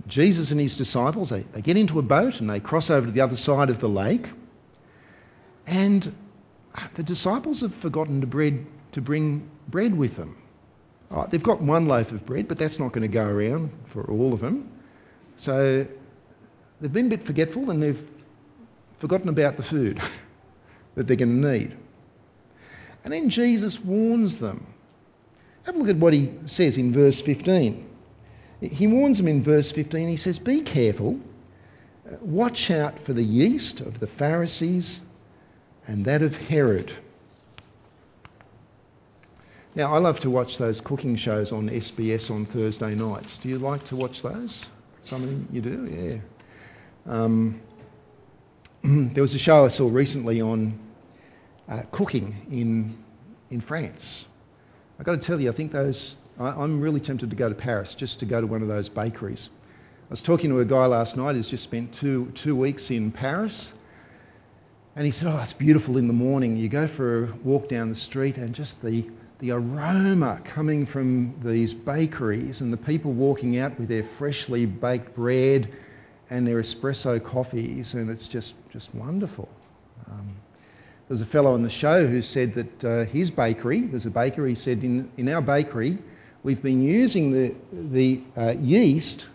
Jesus 0.06 0.50
and 0.50 0.60
his 0.60 0.76
disciples, 0.76 1.30
they, 1.30 1.40
they 1.40 1.62
get 1.62 1.76
into 1.76 1.98
a 1.98 2.02
boat 2.02 2.40
and 2.40 2.50
they 2.50 2.60
cross 2.60 2.90
over 2.90 3.06
to 3.06 3.12
the 3.12 3.22
other 3.22 3.36
side 3.36 3.70
of 3.70 3.80
the 3.80 3.88
lake. 3.88 4.28
And 5.66 6.14
the 6.94 7.02
disciples 7.02 7.60
have 7.60 7.74
forgotten 7.74 8.20
to, 8.20 8.26
bread, 8.26 8.66
to 8.92 9.00
bring 9.00 9.48
bread 9.68 9.96
with 9.96 10.16
them. 10.16 10.36
Right, 11.10 11.28
they've 11.28 11.42
got 11.42 11.60
one 11.60 11.88
loaf 11.88 12.12
of 12.12 12.24
bread, 12.24 12.46
but 12.46 12.58
that's 12.58 12.78
not 12.78 12.92
going 12.92 13.02
to 13.02 13.08
go 13.08 13.26
around 13.26 13.72
for 13.86 14.08
all 14.08 14.32
of 14.32 14.40
them. 14.40 14.70
So 15.38 15.86
they've 16.80 16.92
been 16.92 17.06
a 17.06 17.10
bit 17.10 17.24
forgetful 17.24 17.70
and 17.70 17.82
they've 17.82 18.08
forgotten 18.98 19.28
about 19.28 19.56
the 19.56 19.62
food 19.62 20.00
that 20.94 21.06
they're 21.06 21.16
going 21.16 21.42
to 21.42 21.50
need. 21.50 21.76
And 23.02 23.12
then 23.12 23.30
Jesus 23.30 23.82
warns 23.82 24.38
them. 24.38 24.66
Have 25.70 25.76
a 25.76 25.78
look 25.78 25.88
at 25.90 25.98
what 25.98 26.12
he 26.12 26.32
says 26.46 26.78
in 26.78 26.92
verse 26.92 27.20
15. 27.20 27.88
He 28.60 28.88
warns 28.88 29.18
them 29.18 29.28
in 29.28 29.40
verse 29.40 29.70
15. 29.70 30.08
He 30.08 30.16
says, 30.16 30.40
Be 30.40 30.62
careful, 30.62 31.20
watch 32.22 32.72
out 32.72 32.98
for 32.98 33.12
the 33.12 33.22
yeast 33.22 33.78
of 33.78 34.00
the 34.00 34.08
Pharisees 34.08 35.00
and 35.86 36.06
that 36.06 36.22
of 36.22 36.36
Herod. 36.36 36.92
Now, 39.76 39.94
I 39.94 39.98
love 39.98 40.18
to 40.20 40.30
watch 40.30 40.58
those 40.58 40.80
cooking 40.80 41.14
shows 41.14 41.52
on 41.52 41.68
SBS 41.68 42.32
on 42.32 42.46
Thursday 42.46 42.96
nights. 42.96 43.38
Do 43.38 43.48
you 43.48 43.58
like 43.58 43.84
to 43.84 43.96
watch 43.96 44.22
those? 44.22 44.66
Some 45.04 45.22
of 45.22 45.54
you 45.54 45.60
do, 45.60 45.86
yeah. 47.06 47.14
Um, 47.14 47.60
there 48.82 49.22
was 49.22 49.36
a 49.36 49.38
show 49.38 49.66
I 49.66 49.68
saw 49.68 49.88
recently 49.88 50.40
on 50.40 50.80
uh, 51.68 51.82
cooking 51.92 52.34
in 52.50 52.98
in 53.50 53.60
France. 53.60 54.26
I've 55.00 55.06
got 55.06 55.12
to 55.12 55.26
tell 55.26 55.40
you, 55.40 55.48
I 55.48 55.54
think 55.54 55.72
those 55.72 56.18
I, 56.38 56.62
am 56.62 56.82
really 56.82 57.00
tempted 57.00 57.30
to 57.30 57.36
go 57.36 57.48
to 57.48 57.54
Paris 57.54 57.94
just 57.94 58.20
to 58.20 58.26
go 58.26 58.38
to 58.38 58.46
one 58.46 58.60
of 58.60 58.68
those 58.68 58.90
bakeries. 58.90 59.48
I 59.62 60.10
was 60.10 60.22
talking 60.22 60.50
to 60.50 60.60
a 60.60 60.64
guy 60.66 60.84
last 60.84 61.16
night 61.16 61.36
who's 61.36 61.48
just 61.48 61.62
spent 61.62 61.94
two, 61.94 62.30
two 62.34 62.54
weeks 62.54 62.90
in 62.90 63.10
Paris. 63.10 63.72
And 64.94 65.06
he 65.06 65.10
said, 65.10 65.28
Oh, 65.32 65.40
it's 65.40 65.54
beautiful 65.54 65.96
in 65.96 66.06
the 66.06 66.12
morning. 66.12 66.58
You 66.58 66.68
go 66.68 66.86
for 66.86 67.24
a 67.24 67.26
walk 67.42 67.66
down 67.66 67.88
the 67.88 67.94
street 67.94 68.36
and 68.36 68.54
just 68.54 68.82
the, 68.82 69.08
the 69.38 69.52
aroma 69.52 70.42
coming 70.44 70.84
from 70.84 71.34
these 71.42 71.72
bakeries 71.72 72.60
and 72.60 72.70
the 72.70 72.76
people 72.76 73.14
walking 73.14 73.56
out 73.56 73.78
with 73.78 73.88
their 73.88 74.04
freshly 74.04 74.66
baked 74.66 75.14
bread 75.14 75.72
and 76.28 76.46
their 76.46 76.60
espresso 76.60 77.24
coffees, 77.24 77.94
and 77.94 78.10
it's 78.10 78.28
just, 78.28 78.54
just 78.68 78.94
wonderful. 78.94 79.48
Um, 80.10 80.36
there's 81.10 81.20
a 81.20 81.26
fellow 81.26 81.54
on 81.54 81.64
the 81.64 81.68
show 81.68 82.06
who 82.06 82.22
said 82.22 82.54
that 82.54 82.84
uh, 82.84 83.04
his 83.04 83.32
bakery, 83.32 83.80
there's 83.80 84.06
a 84.06 84.10
baker, 84.10 84.46
he 84.46 84.54
said, 84.54 84.84
in, 84.84 85.10
in 85.16 85.28
our 85.28 85.42
bakery, 85.42 85.98
we've 86.44 86.62
been 86.62 86.80
using 86.80 87.32
the, 87.32 87.56
the 87.72 88.22
uh, 88.36 88.54
yeast, 88.60 89.26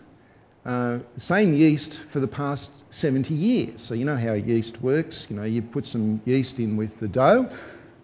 uh, 0.64 1.00
same 1.18 1.52
yeast 1.52 2.00
for 2.00 2.18
the 2.20 2.26
past 2.26 2.72
70 2.94 3.34
years. 3.34 3.82
So 3.82 3.92
you 3.92 4.06
know 4.06 4.16
how 4.16 4.32
yeast 4.32 4.80
works. 4.80 5.26
You 5.28 5.36
know, 5.36 5.42
you 5.42 5.60
put 5.60 5.84
some 5.84 6.18
yeast 6.24 6.58
in 6.60 6.78
with 6.78 6.98
the 6.98 7.08
dough 7.08 7.50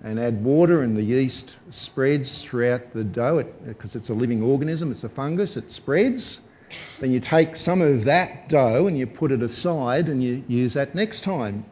and 0.03 0.21
add 0.21 0.45
water 0.45 0.83
and 0.83 0.95
the 0.95 1.03
yeast 1.03 1.57
spreads 1.71 2.45
throughout 2.45 2.93
the 2.93 3.05
dough 3.05 3.43
because 3.65 3.97
it, 3.97 4.01
it's 4.01 4.11
a 4.11 4.15
living 4.15 4.43
organism, 4.43 4.93
it's 4.93 5.05
a 5.05 5.09
fungus, 5.09 5.57
it 5.57 5.73
spreads. 5.73 6.41
Then 7.01 7.11
you 7.11 7.21
take 7.21 7.57
some 7.57 7.81
of 7.81 8.05
that 8.05 8.51
dough 8.51 8.87
and 8.87 8.99
you 8.99 9.07
put 9.07 9.33
it 9.33 9.41
aside 9.41 10.11
and 10.11 10.23
you 10.23 10.45
use 10.47 10.75
that 10.75 10.95
next 10.95 11.23
time. 11.23 11.65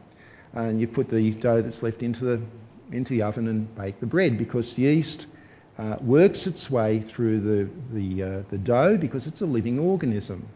And 0.53 0.79
you 0.79 0.87
put 0.87 1.09
the 1.09 1.31
dough 1.31 1.61
that's 1.61 1.81
left 1.81 2.03
into 2.03 2.25
the, 2.25 2.41
into 2.91 3.13
the 3.13 3.21
oven 3.23 3.47
and 3.47 3.73
bake 3.75 3.99
the 3.99 4.05
bread 4.05 4.37
because 4.37 4.77
yeast 4.77 5.27
uh, 5.77 5.97
works 6.01 6.47
its 6.47 6.69
way 6.69 6.99
through 6.99 7.39
the, 7.39 7.69
the, 7.91 8.23
uh, 8.23 8.43
the 8.49 8.57
dough 8.57 8.97
because 8.97 9.27
it's 9.27 9.41
a 9.41 9.45
living 9.45 9.79
organism. 9.79 10.47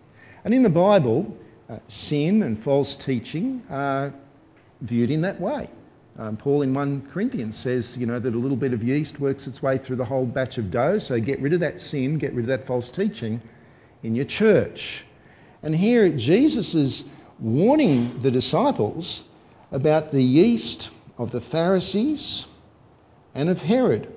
And 0.44 0.54
in 0.54 0.64
the 0.64 0.70
Bible, 0.70 1.38
uh, 1.70 1.80
sin 1.88 2.44
and 2.44 2.60
false 2.60 2.96
teaching 2.96 3.64
are 3.70 4.14
viewed 4.82 5.12
in 5.12 5.22
that 5.22 5.40
way. 5.40 5.70
Um, 6.18 6.38
Paul 6.38 6.62
in 6.62 6.74
1 6.74 7.10
Corinthians 7.12 7.58
says, 7.58 7.98
you 7.98 8.06
know, 8.06 8.20
that 8.20 8.34
a 8.34 8.38
little 8.38 8.56
bit 8.58 8.74
of 8.74 8.84
yeast 8.84 9.20
works 9.20 9.48
its 9.48 9.62
way 9.62 9.78
through 9.78 9.98
the 9.98 10.06
whole 10.06 10.26
batch 10.26 10.58
of 10.58 10.72
dough, 10.72 10.98
so 10.98 11.20
get 11.20 11.42
rid 11.42 11.54
of 11.54 11.60
that 11.60 11.82
sin, 11.82 12.18
get 12.18 12.34
rid 12.34 12.44
of 12.44 12.48
that 12.48 12.66
false 12.68 12.90
teaching 12.90 13.42
in 14.04 14.16
your 14.16 14.26
church. 14.26 15.04
And 15.62 15.76
here 15.76 16.10
Jesus 16.10 16.76
is 16.76 17.04
warning 17.40 18.22
the 18.22 18.32
disciples 18.32 19.24
about 19.72 20.12
the 20.12 20.24
yeast 20.24 20.90
of 21.18 21.32
the 21.32 21.42
Pharisees 21.42 22.46
and 23.34 23.50
of 23.50 23.62
Herod. 23.62 24.12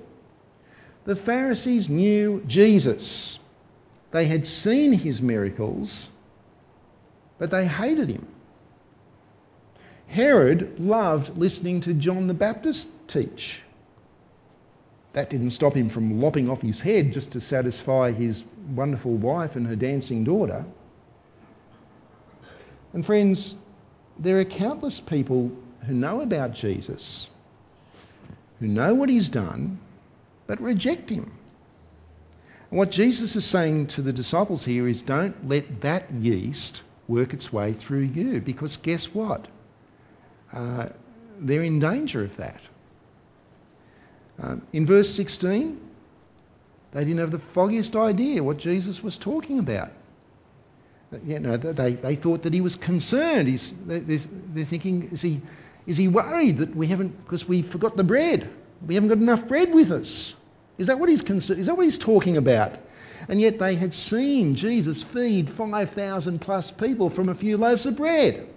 The 1.05 1.15
Pharisees 1.15 1.89
knew 1.89 2.43
Jesus. 2.47 3.39
They 4.11 4.25
had 4.25 4.45
seen 4.47 4.93
his 4.93 5.21
miracles, 5.21 6.07
but 7.37 7.51
they 7.51 7.65
hated 7.65 8.09
him. 8.09 8.27
Herod 10.07 10.79
loved 10.79 11.37
listening 11.37 11.81
to 11.81 11.93
John 11.93 12.27
the 12.27 12.33
Baptist 12.33 12.89
teach. 13.07 13.61
That 15.13 15.29
didn't 15.29 15.51
stop 15.51 15.73
him 15.73 15.89
from 15.89 16.21
lopping 16.21 16.49
off 16.49 16.61
his 16.61 16.79
head 16.79 17.13
just 17.13 17.31
to 17.31 17.41
satisfy 17.41 18.11
his 18.11 18.43
wonderful 18.75 19.15
wife 19.15 19.55
and 19.55 19.67
her 19.67 19.75
dancing 19.75 20.23
daughter. 20.23 20.65
And 22.93 23.05
friends, 23.05 23.55
there 24.19 24.39
are 24.39 24.45
countless 24.45 24.99
people 24.99 25.51
who 25.85 25.93
know 25.93 26.21
about 26.21 26.53
Jesus, 26.53 27.27
who 28.59 28.67
know 28.67 28.93
what 28.93 29.09
he's 29.09 29.29
done, 29.29 29.79
but 30.45 30.59
reject 30.61 31.09
him. 31.09 31.31
And 32.69 32.77
what 32.77 32.91
Jesus 32.91 33.35
is 33.35 33.45
saying 33.45 33.87
to 33.87 34.01
the 34.01 34.13
disciples 34.13 34.63
here 34.63 34.87
is 34.87 35.01
don't 35.01 35.47
let 35.47 35.81
that 35.81 36.11
yeast 36.11 36.81
work 37.07 37.33
its 37.33 37.51
way 37.51 37.73
through 37.73 38.01
you, 38.01 38.41
because 38.41 38.77
guess 38.77 39.13
what? 39.13 39.47
Uh, 40.51 40.89
they're 41.39 41.63
in 41.63 41.79
danger 41.79 42.23
of 42.23 42.35
that. 42.37 42.59
Um, 44.41 44.61
in 44.73 44.85
verse 44.85 45.13
16, 45.15 45.79
they 46.91 47.03
didn't 47.03 47.19
have 47.19 47.31
the 47.31 47.39
foggiest 47.39 47.95
idea 47.95 48.43
what 48.43 48.57
Jesus 48.57 49.01
was 49.01 49.17
talking 49.17 49.59
about. 49.59 49.91
You 51.25 51.39
know, 51.39 51.57
they, 51.57 51.93
they 51.93 52.15
thought 52.15 52.43
that 52.43 52.53
he 52.53 52.61
was 52.61 52.75
concerned. 52.75 53.47
He's, 53.47 53.73
they're, 53.85 53.99
they're 53.99 54.65
thinking, 54.65 55.09
is 55.11 55.21
he, 55.21 55.41
is 55.87 55.97
he 55.97 56.07
worried 56.07 56.59
that 56.59 56.75
we 56.75 56.87
haven't, 56.87 57.23
because 57.23 57.47
we 57.47 57.63
forgot 57.63 57.97
the 57.97 58.03
bread? 58.03 58.47
We 58.85 58.93
haven't 58.93 59.09
got 59.09 59.17
enough 59.17 59.47
bread 59.47 59.73
with 59.73 59.91
us. 59.91 60.35
Is 60.77 60.87
that 60.87 60.99
what 60.99 61.09
he's 61.09 61.23
concerned? 61.23 61.59
Is 61.59 61.65
that 61.65 61.75
what 61.75 61.83
he's 61.83 61.97
talking 61.97 62.37
about? 62.37 62.73
And 63.27 63.41
yet 63.41 63.59
they 63.59 63.75
had 63.75 63.93
seen 63.93 64.55
Jesus 64.55 65.03
feed 65.03 65.49
5,000 65.49 66.39
plus 66.39 66.71
people 66.71 67.09
from 67.09 67.27
a 67.27 67.35
few 67.35 67.57
loaves 67.57 67.85
of 67.85 67.97
bread. 67.97 68.47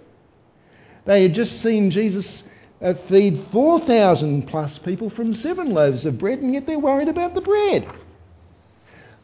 They 1.05 1.23
had 1.23 1.35
just 1.35 1.61
seen 1.61 1.89
Jesus 1.89 2.43
uh, 2.81 2.93
feed 2.93 3.39
4,000 3.51 4.47
plus 4.47 4.77
people 4.77 5.09
from 5.09 5.33
seven 5.33 5.73
loaves 5.73 6.05
of 6.05 6.17
bread, 6.17 6.39
and 6.39 6.53
yet 6.53 6.65
they're 6.65 6.79
worried 6.79 7.09
about 7.09 7.33
the 7.33 7.41
bread. 7.41 7.87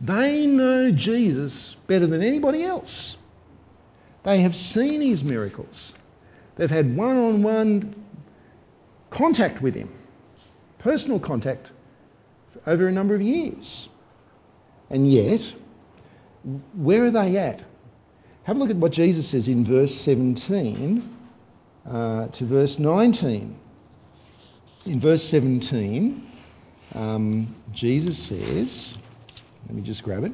They 0.02 0.46
know 0.46 0.92
Jesus 0.92 1.76
better 1.88 2.08
than 2.08 2.24
anybody 2.24 2.64
else. 2.64 3.16
They 4.24 4.40
have 4.42 4.56
seen 4.56 5.02
his 5.02 5.24
miracles. 5.24 5.94
They've 6.56 6.70
had 6.70 6.96
one 6.96 7.18
on 7.18 7.44
one 7.44 7.96
contact 9.10 9.62
with 9.62 9.76
him, 9.76 9.96
personal 10.80 11.20
contact 11.20 11.72
over 12.68 12.88
a 12.88 12.92
number 12.92 13.16
of 13.16 13.22
years. 13.22 13.88
And 14.90 15.10
yet, 15.10 15.42
where 16.76 17.06
are 17.06 17.12
they 17.12 17.38
at? 17.38 17.64
Have 18.44 18.56
a 18.58 18.60
look 18.60 18.70
at 18.70 18.76
what 18.76 18.92
Jesus 18.92 19.30
says 19.30 19.48
in 19.48 19.64
verse 19.64 19.94
17 19.94 21.18
uh, 21.88 22.28
to 22.28 22.46
verse 22.46 22.80
19. 22.80 23.58
In 24.86 25.00
verse 25.00 25.24
17, 25.24 26.28
um, 26.96 27.54
Jesus 27.72 28.18
says, 28.18 28.96
let 29.68 29.76
me 29.76 29.82
just 29.82 30.04
grab 30.04 30.24
it. 30.24 30.32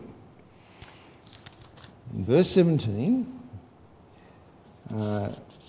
In 2.13 2.23
verse 2.23 2.49
17, 2.51 3.25
uh, 3.25 3.34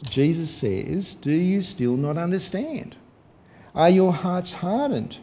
Jesus 0.05 0.51
says, 0.51 1.15
Do 1.15 1.33
you 1.33 1.63
still 1.63 1.97
not 1.97 2.17
understand? 2.19 2.97
Are 3.75 3.91
your 3.91 4.13
hearts 4.13 4.53
hardened? 4.53 5.17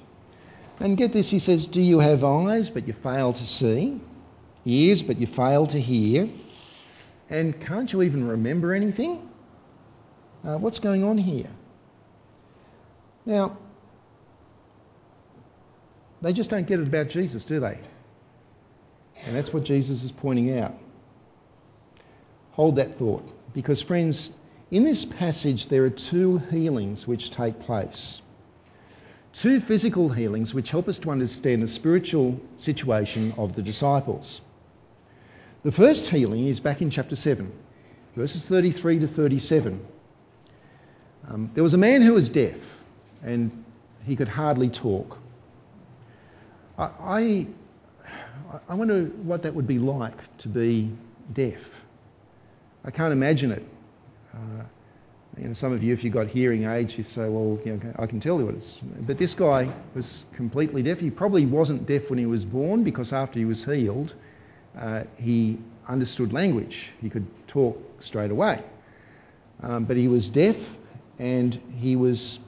And 0.79 0.97
get 0.97 1.13
this, 1.13 1.29
he 1.29 1.39
says, 1.39 1.67
Do 1.67 1.81
you 1.81 1.99
have 1.99 2.23
eyes, 2.23 2.69
but 2.69 2.87
you 2.87 2.93
fail 2.93 3.33
to 3.33 3.45
see? 3.45 3.99
Ears, 4.65 5.03
but 5.03 5.17
you 5.19 5.27
fail 5.27 5.67
to 5.67 5.79
hear? 5.79 6.29
And 7.29 7.59
can't 7.59 7.91
you 7.91 8.01
even 8.03 8.27
remember 8.27 8.73
anything? 8.73 9.29
Uh, 10.43 10.57
what's 10.57 10.79
going 10.79 11.03
on 11.03 11.17
here? 11.17 11.49
Now, 13.25 13.57
they 16.21 16.33
just 16.33 16.49
don't 16.49 16.67
get 16.67 16.79
it 16.79 16.87
about 16.87 17.09
Jesus, 17.09 17.45
do 17.45 17.59
they? 17.59 17.79
And 19.25 19.35
that's 19.35 19.53
what 19.53 19.63
Jesus 19.63 20.03
is 20.03 20.11
pointing 20.11 20.57
out. 20.57 20.75
Hold 22.51 22.75
that 22.75 22.95
thought. 22.95 23.31
Because, 23.53 23.81
friends, 23.81 24.29
in 24.71 24.83
this 24.83 25.05
passage, 25.05 25.67
there 25.67 25.85
are 25.85 25.89
two 25.89 26.37
healings 26.37 27.07
which 27.07 27.29
take 27.29 27.59
place. 27.59 28.21
Two 29.33 29.59
physical 29.59 30.09
healings 30.09 30.53
which 30.53 30.71
help 30.71 30.87
us 30.87 30.99
to 30.99 31.11
understand 31.11 31.61
the 31.61 31.67
spiritual 31.67 32.39
situation 32.57 33.33
of 33.37 33.55
the 33.55 33.61
disciples. 33.61 34.41
The 35.63 35.71
first 35.71 36.09
healing 36.09 36.47
is 36.47 36.59
back 36.59 36.81
in 36.81 36.89
chapter 36.89 37.15
7, 37.15 37.51
verses 38.15 38.45
33 38.47 38.99
to 38.99 39.07
37. 39.07 39.85
Um, 41.29 41.51
there 41.53 41.63
was 41.63 41.73
a 41.73 41.77
man 41.77 42.01
who 42.01 42.13
was 42.13 42.29
deaf 42.29 42.57
and 43.23 43.63
he 44.05 44.15
could 44.15 44.27
hardly 44.27 44.69
talk. 44.69 45.17
I, 46.77 46.89
I, 46.99 47.47
I 48.67 48.75
wonder 48.75 49.05
what 49.05 49.43
that 49.43 49.55
would 49.55 49.67
be 49.67 49.79
like 49.79 50.37
to 50.39 50.49
be 50.49 50.91
deaf. 51.31 51.82
I 52.85 52.91
can't 52.91 53.13
imagine 53.13 53.51
it. 53.51 53.63
Uh, 54.33 54.63
you 55.37 55.47
know, 55.47 55.53
some 55.53 55.73
of 55.73 55.81
you, 55.81 55.93
if 55.93 56.03
you've 56.03 56.13
got 56.13 56.27
hearing 56.27 56.65
aids, 56.65 56.97
you 56.97 57.03
say, 57.03 57.27
well, 57.27 57.59
you 57.65 57.73
know, 57.75 57.93
I 57.97 58.05
can 58.05 58.19
tell 58.19 58.39
you 58.39 58.45
what 58.45 58.55
it's. 58.55 58.79
But 59.01 59.17
this 59.17 59.33
guy 59.33 59.71
was 59.95 60.25
completely 60.33 60.83
deaf. 60.83 60.99
He 60.99 61.09
probably 61.09 61.45
wasn't 61.45 61.87
deaf 61.87 62.09
when 62.09 62.19
he 62.19 62.25
was 62.25 62.45
born 62.45 62.83
because 62.83 63.13
after 63.13 63.39
he 63.39 63.45
was 63.45 63.63
healed, 63.63 64.13
uh, 64.77 65.03
he 65.17 65.57
understood 65.87 66.33
language. 66.33 66.91
He 67.01 67.09
could 67.09 67.25
talk 67.47 67.81
straight 67.99 68.31
away. 68.31 68.61
Um, 69.61 69.85
but 69.85 69.97
he 69.97 70.07
was 70.07 70.29
deaf 70.29 70.57
and 71.19 71.59
he 71.77 71.95
was 71.95 72.39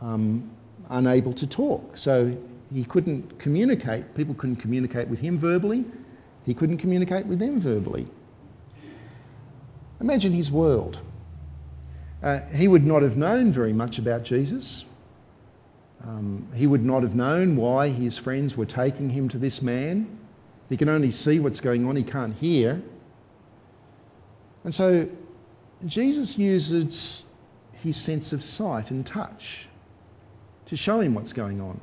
um, 0.00 0.50
unable 0.90 1.32
to 1.34 1.46
talk. 1.46 1.96
So 1.96 2.36
he 2.72 2.84
couldn't 2.84 3.38
communicate. 3.38 4.14
People 4.14 4.34
couldn't 4.34 4.56
communicate 4.56 5.08
with 5.08 5.20
him 5.20 5.38
verbally. 5.38 5.84
He 6.44 6.54
couldn't 6.54 6.78
communicate 6.78 7.26
with 7.26 7.38
them 7.38 7.60
verbally. 7.60 8.06
Imagine 10.00 10.32
his 10.32 10.50
world. 10.50 10.98
Uh, 12.22 12.40
he 12.54 12.68
would 12.68 12.84
not 12.84 13.02
have 13.02 13.16
known 13.16 13.52
very 13.52 13.72
much 13.72 13.98
about 13.98 14.24
Jesus. 14.24 14.84
Um, 16.04 16.48
he 16.54 16.66
would 16.66 16.84
not 16.84 17.02
have 17.02 17.14
known 17.14 17.56
why 17.56 17.88
his 17.88 18.18
friends 18.18 18.56
were 18.56 18.66
taking 18.66 19.10
him 19.10 19.28
to 19.30 19.38
this 19.38 19.62
man. 19.62 20.18
He 20.68 20.76
can 20.76 20.88
only 20.88 21.10
see 21.10 21.40
what's 21.40 21.60
going 21.60 21.86
on, 21.86 21.96
he 21.96 22.02
can't 22.02 22.34
hear. 22.34 22.82
And 24.64 24.74
so 24.74 25.08
Jesus 25.86 26.36
uses 26.36 27.24
his 27.82 27.96
sense 27.96 28.32
of 28.32 28.42
sight 28.42 28.90
and 28.90 29.06
touch 29.06 29.68
to 30.66 30.76
show 30.76 31.00
him 31.00 31.14
what's 31.14 31.32
going 31.32 31.60
on. 31.60 31.80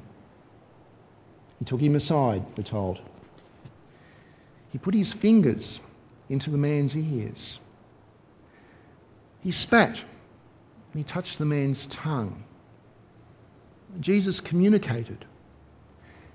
He 1.59 1.65
took 1.65 1.79
him 1.79 1.95
aside, 1.95 2.43
we're 2.57 2.63
told. 2.63 2.99
He 4.71 4.77
put 4.77 4.93
his 4.93 5.13
fingers 5.13 5.79
into 6.29 6.49
the 6.49 6.57
man's 6.57 6.95
ears. 6.95 7.59
He 9.43 9.51
spat 9.51 9.89
and 9.97 10.99
he 10.99 11.03
touched 11.03 11.37
the 11.37 11.45
man's 11.45 11.85
tongue. 11.87 12.43
Jesus 13.99 14.39
communicated. 14.39 15.25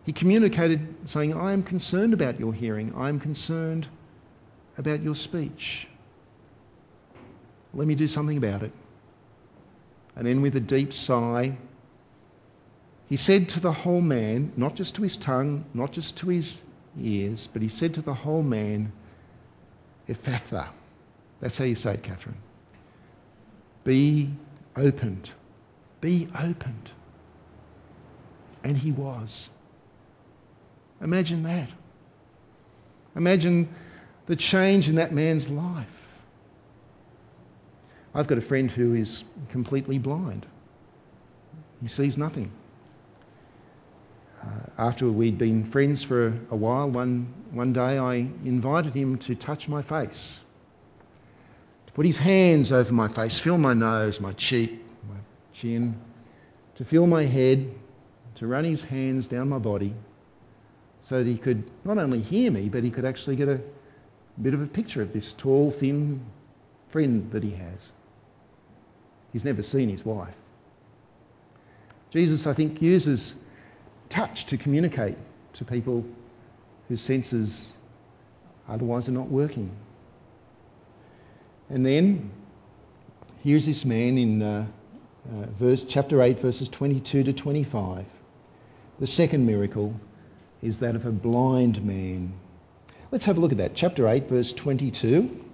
He 0.04 0.12
communicated 0.12 0.94
saying, 1.06 1.34
I 1.34 1.52
am 1.52 1.62
concerned 1.62 2.12
about 2.12 2.38
your 2.38 2.52
hearing. 2.52 2.94
I 2.94 3.08
am 3.08 3.18
concerned 3.18 3.86
about 4.76 5.02
your 5.02 5.14
speech. 5.14 5.88
Let 7.74 7.86
me 7.86 7.94
do 7.94 8.08
something 8.08 8.36
about 8.36 8.62
it. 8.62 8.72
And 10.14 10.26
then, 10.26 10.42
with 10.42 10.56
a 10.56 10.60
deep 10.60 10.92
sigh, 10.92 11.56
he 13.08 13.16
said 13.16 13.50
to 13.50 13.60
the 13.60 13.72
whole 13.72 14.00
man, 14.00 14.52
not 14.56 14.74
just 14.74 14.96
to 14.96 15.02
his 15.02 15.16
tongue, 15.16 15.64
not 15.72 15.92
just 15.92 16.18
to 16.18 16.28
his 16.28 16.58
ears, 17.00 17.48
but 17.52 17.62
he 17.62 17.68
said 17.68 17.94
to 17.94 18.02
the 18.02 18.14
whole 18.14 18.42
man, 18.42 18.92
Ephphatha. 20.08 20.68
That's 21.40 21.56
how 21.56 21.64
you 21.64 21.74
say 21.74 21.94
it, 21.94 22.02
Catherine. 22.02 22.36
Be 23.88 24.28
opened. 24.76 25.30
Be 26.02 26.28
opened. 26.38 26.90
And 28.62 28.76
he 28.76 28.92
was. 28.92 29.48
Imagine 31.00 31.44
that. 31.44 31.70
Imagine 33.16 33.66
the 34.26 34.36
change 34.36 34.90
in 34.90 34.96
that 34.96 35.14
man's 35.14 35.48
life. 35.48 35.86
I've 38.14 38.26
got 38.26 38.36
a 38.36 38.42
friend 38.42 38.70
who 38.70 38.92
is 38.92 39.24
completely 39.48 39.98
blind. 39.98 40.44
He 41.80 41.88
sees 41.88 42.18
nothing. 42.18 42.52
Uh, 44.42 44.48
after 44.76 45.10
we'd 45.10 45.38
been 45.38 45.64
friends 45.64 46.02
for 46.02 46.38
a 46.50 46.56
while, 46.56 46.90
one, 46.90 47.32
one 47.52 47.72
day 47.72 47.96
I 47.96 48.16
invited 48.44 48.92
him 48.92 49.16
to 49.20 49.34
touch 49.34 49.66
my 49.66 49.80
face 49.80 50.40
put 51.98 52.06
his 52.06 52.16
hands 52.16 52.70
over 52.70 52.92
my 52.92 53.08
face, 53.08 53.40
feel 53.40 53.58
my 53.58 53.74
nose, 53.74 54.20
my 54.20 54.32
cheek, 54.34 54.70
my 55.08 55.16
chin, 55.52 56.00
to 56.76 56.84
feel 56.84 57.08
my 57.08 57.24
head, 57.24 57.68
to 58.36 58.46
run 58.46 58.62
his 58.62 58.80
hands 58.80 59.26
down 59.26 59.48
my 59.48 59.58
body 59.58 59.92
so 61.02 61.18
that 61.18 61.28
he 61.28 61.36
could 61.36 61.68
not 61.84 61.98
only 61.98 62.20
hear 62.20 62.52
me, 62.52 62.68
but 62.68 62.84
he 62.84 62.90
could 62.92 63.04
actually 63.04 63.34
get 63.34 63.48
a 63.48 63.60
bit 64.40 64.54
of 64.54 64.62
a 64.62 64.66
picture 64.68 65.02
of 65.02 65.12
this 65.12 65.32
tall, 65.32 65.72
thin 65.72 66.24
friend 66.90 67.32
that 67.32 67.42
he 67.42 67.50
has. 67.50 67.90
He's 69.32 69.44
never 69.44 69.64
seen 69.64 69.88
his 69.88 70.04
wife. 70.04 70.36
Jesus, 72.10 72.46
I 72.46 72.54
think, 72.54 72.80
uses 72.80 73.34
touch 74.08 74.46
to 74.46 74.56
communicate 74.56 75.18
to 75.54 75.64
people 75.64 76.04
whose 76.86 77.00
senses 77.00 77.72
otherwise 78.68 79.08
are 79.08 79.18
not 79.18 79.26
working. 79.26 79.72
And 81.70 81.84
then 81.84 82.30
here's 83.42 83.66
this 83.66 83.84
man 83.84 84.16
in 84.18 84.42
uh, 84.42 84.66
uh, 85.30 85.46
verse, 85.58 85.84
chapter 85.84 86.22
8, 86.22 86.38
verses 86.40 86.68
22 86.68 87.24
to 87.24 87.32
25. 87.32 88.06
The 88.98 89.06
second 89.06 89.46
miracle 89.46 89.94
is 90.62 90.80
that 90.80 90.96
of 90.96 91.04
a 91.04 91.12
blind 91.12 91.84
man. 91.84 92.32
Let's 93.10 93.26
have 93.26 93.38
a 93.38 93.40
look 93.40 93.52
at 93.52 93.58
that. 93.58 93.74
Chapter 93.74 94.08
8, 94.08 94.28
verse 94.28 94.52
22. 94.52 95.44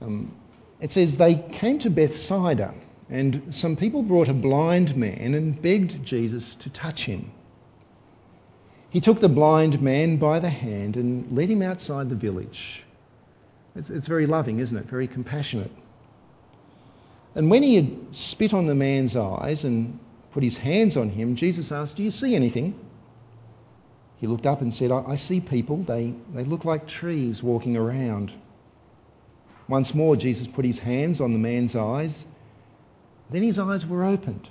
Um, 0.00 0.34
it 0.80 0.92
says, 0.92 1.16
They 1.16 1.34
came 1.34 1.78
to 1.80 1.90
Bethsaida, 1.90 2.74
and 3.10 3.54
some 3.54 3.76
people 3.76 4.02
brought 4.02 4.28
a 4.28 4.34
blind 4.34 4.96
man 4.96 5.34
and 5.34 5.60
begged 5.60 6.04
Jesus 6.04 6.54
to 6.56 6.70
touch 6.70 7.04
him. 7.04 7.30
He 8.90 9.00
took 9.00 9.20
the 9.20 9.28
blind 9.28 9.80
man 9.80 10.16
by 10.18 10.38
the 10.38 10.50
hand 10.50 10.96
and 10.96 11.36
led 11.36 11.48
him 11.48 11.62
outside 11.62 12.08
the 12.08 12.14
village. 12.14 12.81
It's, 13.74 13.90
it's 13.90 14.06
very 14.06 14.26
loving, 14.26 14.58
isn't 14.58 14.76
it? 14.76 14.84
Very 14.86 15.08
compassionate. 15.08 15.70
And 17.34 17.50
when 17.50 17.62
he 17.62 17.76
had 17.76 18.14
spit 18.14 18.52
on 18.52 18.66
the 18.66 18.74
man's 18.74 19.16
eyes 19.16 19.64
and 19.64 19.98
put 20.32 20.42
his 20.42 20.56
hands 20.56 20.96
on 20.96 21.08
him, 21.08 21.36
Jesus 21.36 21.72
asked, 21.72 21.96
Do 21.96 22.02
you 22.02 22.10
see 22.10 22.34
anything? 22.34 22.78
He 24.18 24.26
looked 24.26 24.46
up 24.46 24.60
and 24.60 24.72
said, 24.72 24.92
I, 24.92 25.02
I 25.08 25.14
see 25.16 25.40
people. 25.40 25.78
They, 25.78 26.14
they 26.34 26.44
look 26.44 26.64
like 26.64 26.86
trees 26.86 27.42
walking 27.42 27.76
around. 27.76 28.32
Once 29.68 29.94
more, 29.94 30.16
Jesus 30.16 30.46
put 30.46 30.64
his 30.64 30.78
hands 30.78 31.20
on 31.20 31.32
the 31.32 31.38
man's 31.38 31.74
eyes. 31.74 32.26
Then 33.30 33.42
his 33.42 33.58
eyes 33.58 33.86
were 33.86 34.04
opened. 34.04 34.48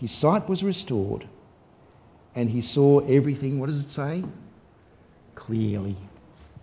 His 0.00 0.10
sight 0.10 0.48
was 0.48 0.64
restored. 0.64 1.28
And 2.34 2.48
he 2.48 2.62
saw 2.62 3.00
everything, 3.00 3.60
what 3.60 3.66
does 3.66 3.84
it 3.84 3.90
say? 3.90 4.24
Clearly 5.34 5.96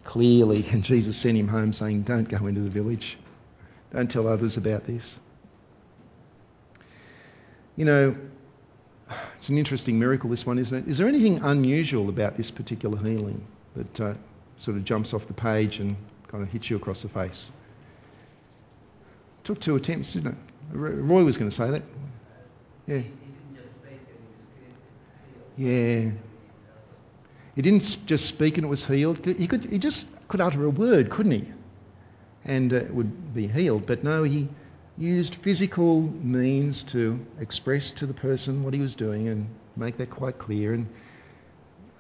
clearly. 0.10 0.65
And 0.72 0.84
Jesus 0.84 1.15
sent 1.15 1.38
him 1.38 1.48
home 1.48 1.72
saying, 1.72 2.02
Don't 2.02 2.28
go 2.28 2.48
into 2.48 2.62
the 2.62 2.69
village. 2.69 3.17
Don't 3.93 4.10
tell 4.10 4.28
others 4.28 4.58
about 4.58 4.86
this. 4.86 5.15
You 7.76 7.86
know, 7.86 8.15
it's 9.38 9.50
an 9.50 9.58
interesting 9.58 10.00
miracle, 10.00 10.30
this 10.30 10.45
one, 10.45 10.60
isn't 10.60 10.78
it? 10.78 10.88
Is 10.89 10.98
there 10.98 11.08
anything 11.08 11.39
unusual 11.43 12.10
about 12.10 12.38
this 12.38 12.52
particular 12.52 12.98
healing 12.98 13.45
that 13.76 14.02
uh, 14.02 14.13
sort 14.58 14.78
of 14.78 14.84
jumps 14.84 15.13
off 15.13 15.28
the 15.28 15.34
page 15.34 15.80
and 15.80 15.95
kind 16.28 16.43
of 16.43 16.52
hits 16.52 16.69
you 16.69 16.76
across 16.76 17.04
the 17.04 17.10
face? 17.10 17.50
It 19.39 19.45
took 19.45 19.62
two 19.62 19.76
attempts, 19.76 20.13
didn't 20.13 20.34
it? 20.34 20.38
Roy 20.74 21.24
was 21.24 21.38
going 21.38 21.50
to 21.50 21.56
say 21.56 21.72
that. 21.72 21.84
Yeah. 22.86 23.02
Yeah. 25.58 26.12
He 27.60 27.62
didn't 27.62 28.06
just 28.06 28.26
speak 28.26 28.58
and 28.58 28.63
it 28.63 28.69
was 28.69 28.86
healed. 28.86 29.19
He, 29.26 29.45
could, 29.45 29.65
he 29.65 29.80
just 29.80 30.08
could 30.30 30.39
utter 30.39 30.63
a 30.63 30.69
word, 30.69 31.10
couldn't 31.10 31.34
he? 31.34 31.43
And 32.45 32.72
uh, 32.72 32.78
it 32.78 32.93
would 32.93 33.34
be 33.34 33.48
healed. 33.48 33.86
But 33.86 34.02
no, 34.02 34.24
he 34.24 34.48
used 34.98 35.36
physical 35.36 36.00
means 36.00 36.84
to 36.84 37.19
express 37.38 37.91
to 38.00 38.06
the 38.06 38.13
person 38.13 38.63
what 38.63 38.74
he 38.74 38.80
was 38.80 38.95
doing 38.95 39.28
and 39.28 39.50
make 39.76 39.98
that 39.98 40.10
quite 40.10 40.38
clear. 40.38 40.74
And 40.74 40.88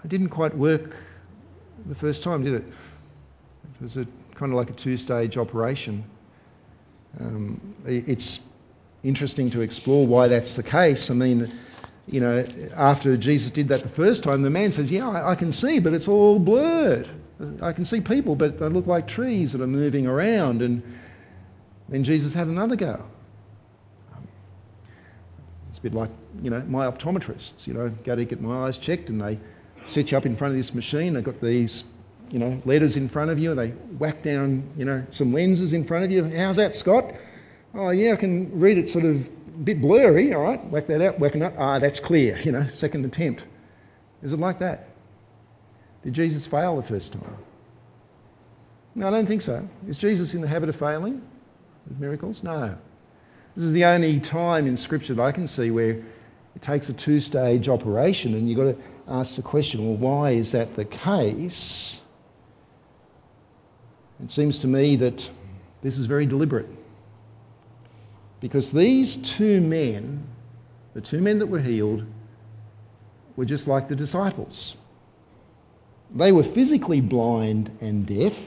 it 0.05 0.07
didn't 0.07 0.29
quite 0.29 0.55
work 0.55 0.95
the 1.85 1.95
first 1.95 2.23
time, 2.23 2.45
did 2.45 2.53
it? 2.53 2.63
It 2.63 3.81
was 3.81 3.97
a, 3.97 4.07
kind 4.35 4.53
of 4.53 4.57
like 4.57 4.69
a 4.69 4.73
two 4.73 4.95
stage 4.95 5.35
operation. 5.35 6.05
Um, 7.19 7.75
it's 7.85 8.39
interesting 9.03 9.49
to 9.49 9.59
explore 9.59 10.07
why 10.07 10.29
that's 10.29 10.55
the 10.55 10.63
case. 10.63 11.11
I 11.11 11.15
mean, 11.15 11.51
you 12.11 12.21
know, 12.21 12.43
after 12.75 13.17
Jesus 13.17 13.51
did 13.51 13.67
that 13.67 13.81
the 13.81 13.89
first 13.89 14.23
time, 14.23 14.41
the 14.41 14.49
man 14.49 14.71
says, 14.71 14.89
Yeah, 14.89 15.07
I, 15.07 15.31
I, 15.31 15.35
can 15.35 15.51
see, 15.51 15.79
but 15.79 15.93
it's 15.93 16.07
all 16.07 16.39
blurred. 16.39 17.07
I 17.61 17.71
can 17.71 17.85
see 17.85 18.01
people, 18.01 18.35
but 18.35 18.59
they 18.59 18.67
look 18.67 18.87
like 18.87 19.07
trees 19.07 19.53
that 19.53 19.61
are 19.61 19.67
moving 19.67 20.07
around. 20.07 20.61
And 20.61 20.81
then 21.87 22.03
Jesus 22.03 22.33
had 22.33 22.47
another 22.47 22.75
go. 22.75 23.05
Um, 24.13 24.27
it's 25.69 25.79
a 25.79 25.81
bit 25.81 25.93
like, 25.93 26.09
you 26.41 26.49
know, 26.49 26.61
my 26.67 26.87
optometrists, 26.87 27.67
you 27.67 27.73
know, 27.73 27.89
go 27.89 28.15
to 28.15 28.25
get 28.25 28.41
my 28.41 28.65
eyes 28.65 28.77
checked 28.77 29.09
and 29.09 29.21
they 29.21 29.39
set 29.83 30.11
you 30.11 30.17
up 30.17 30.25
in 30.25 30.35
front 30.35 30.51
of 30.51 30.57
this 30.57 30.73
machine. 30.73 31.13
They've 31.13 31.23
got 31.23 31.39
these, 31.39 31.83
you 32.31 32.39
know, 32.39 32.61
letters 32.65 32.95
in 32.97 33.07
front 33.07 33.31
of 33.31 33.39
you 33.39 33.55
they 33.55 33.69
whack 33.69 34.23
down, 34.23 34.71
you 34.75 34.85
know, 34.85 35.05
some 35.11 35.31
lenses 35.31 35.73
in 35.73 35.83
front 35.83 36.05
of 36.05 36.11
you. 36.11 36.25
How's 36.25 36.57
that, 36.57 36.75
Scott? 36.75 37.13
Oh, 37.73 37.91
yeah, 37.91 38.13
I 38.13 38.15
can 38.15 38.59
read 38.59 38.79
it 38.79 38.89
sort 38.89 39.05
of 39.05 39.29
bit 39.63 39.81
blurry, 39.81 40.33
all 40.33 40.41
right, 40.41 40.63
whack 40.65 40.87
that 40.87 41.01
out, 41.01 41.19
whack 41.19 41.35
it 41.35 41.41
up. 41.41 41.53
Ah, 41.57 41.79
that's 41.79 41.99
clear, 41.99 42.37
you 42.39 42.51
know, 42.51 42.67
second 42.67 43.05
attempt. 43.05 43.45
Is 44.21 44.33
it 44.33 44.39
like 44.39 44.59
that? 44.59 44.89
Did 46.03 46.13
Jesus 46.13 46.47
fail 46.47 46.77
the 46.77 46.83
first 46.83 47.13
time? 47.13 47.37
No, 48.95 49.07
I 49.07 49.11
don't 49.11 49.27
think 49.27 49.41
so. 49.41 49.67
Is 49.87 49.97
Jesus 49.97 50.33
in 50.33 50.41
the 50.41 50.47
habit 50.47 50.69
of 50.69 50.75
failing 50.75 51.21
with 51.87 51.99
miracles? 51.99 52.43
No. 52.43 52.77
This 53.55 53.63
is 53.63 53.73
the 53.73 53.85
only 53.85 54.19
time 54.19 54.67
in 54.67 54.77
Scripture 54.77 55.13
that 55.15 55.21
I 55.21 55.31
can 55.31 55.47
see 55.47 55.71
where 55.71 55.91
it 56.55 56.61
takes 56.61 56.89
a 56.89 56.93
two 56.93 57.19
stage 57.19 57.69
operation 57.69 58.33
and 58.33 58.49
you've 58.49 58.57
got 58.57 58.63
to 58.63 58.77
ask 59.07 59.35
the 59.35 59.41
question 59.41 59.85
well, 59.85 59.97
why 59.97 60.31
is 60.31 60.53
that 60.53 60.75
the 60.75 60.85
case? 60.85 61.99
It 64.23 64.31
seems 64.31 64.59
to 64.59 64.67
me 64.67 64.97
that 64.97 65.29
this 65.81 65.97
is 65.97 66.05
very 66.05 66.25
deliberate. 66.25 66.67
Because 68.39 68.71
these 68.71 69.17
two 69.17 69.59
men, 69.61 70.23
the 70.93 71.01
two 71.01 71.19
men 71.19 71.39
that 71.39 71.47
were 71.47 71.59
healed, 71.59 72.05
were 73.35 73.45
just 73.45 73.67
like 73.67 73.87
the 73.87 73.95
disciples. 73.95 74.75
They 76.15 76.31
were 76.31 76.43
physically 76.43 77.01
blind 77.01 77.69
and 77.81 78.05
deaf. 78.05 78.39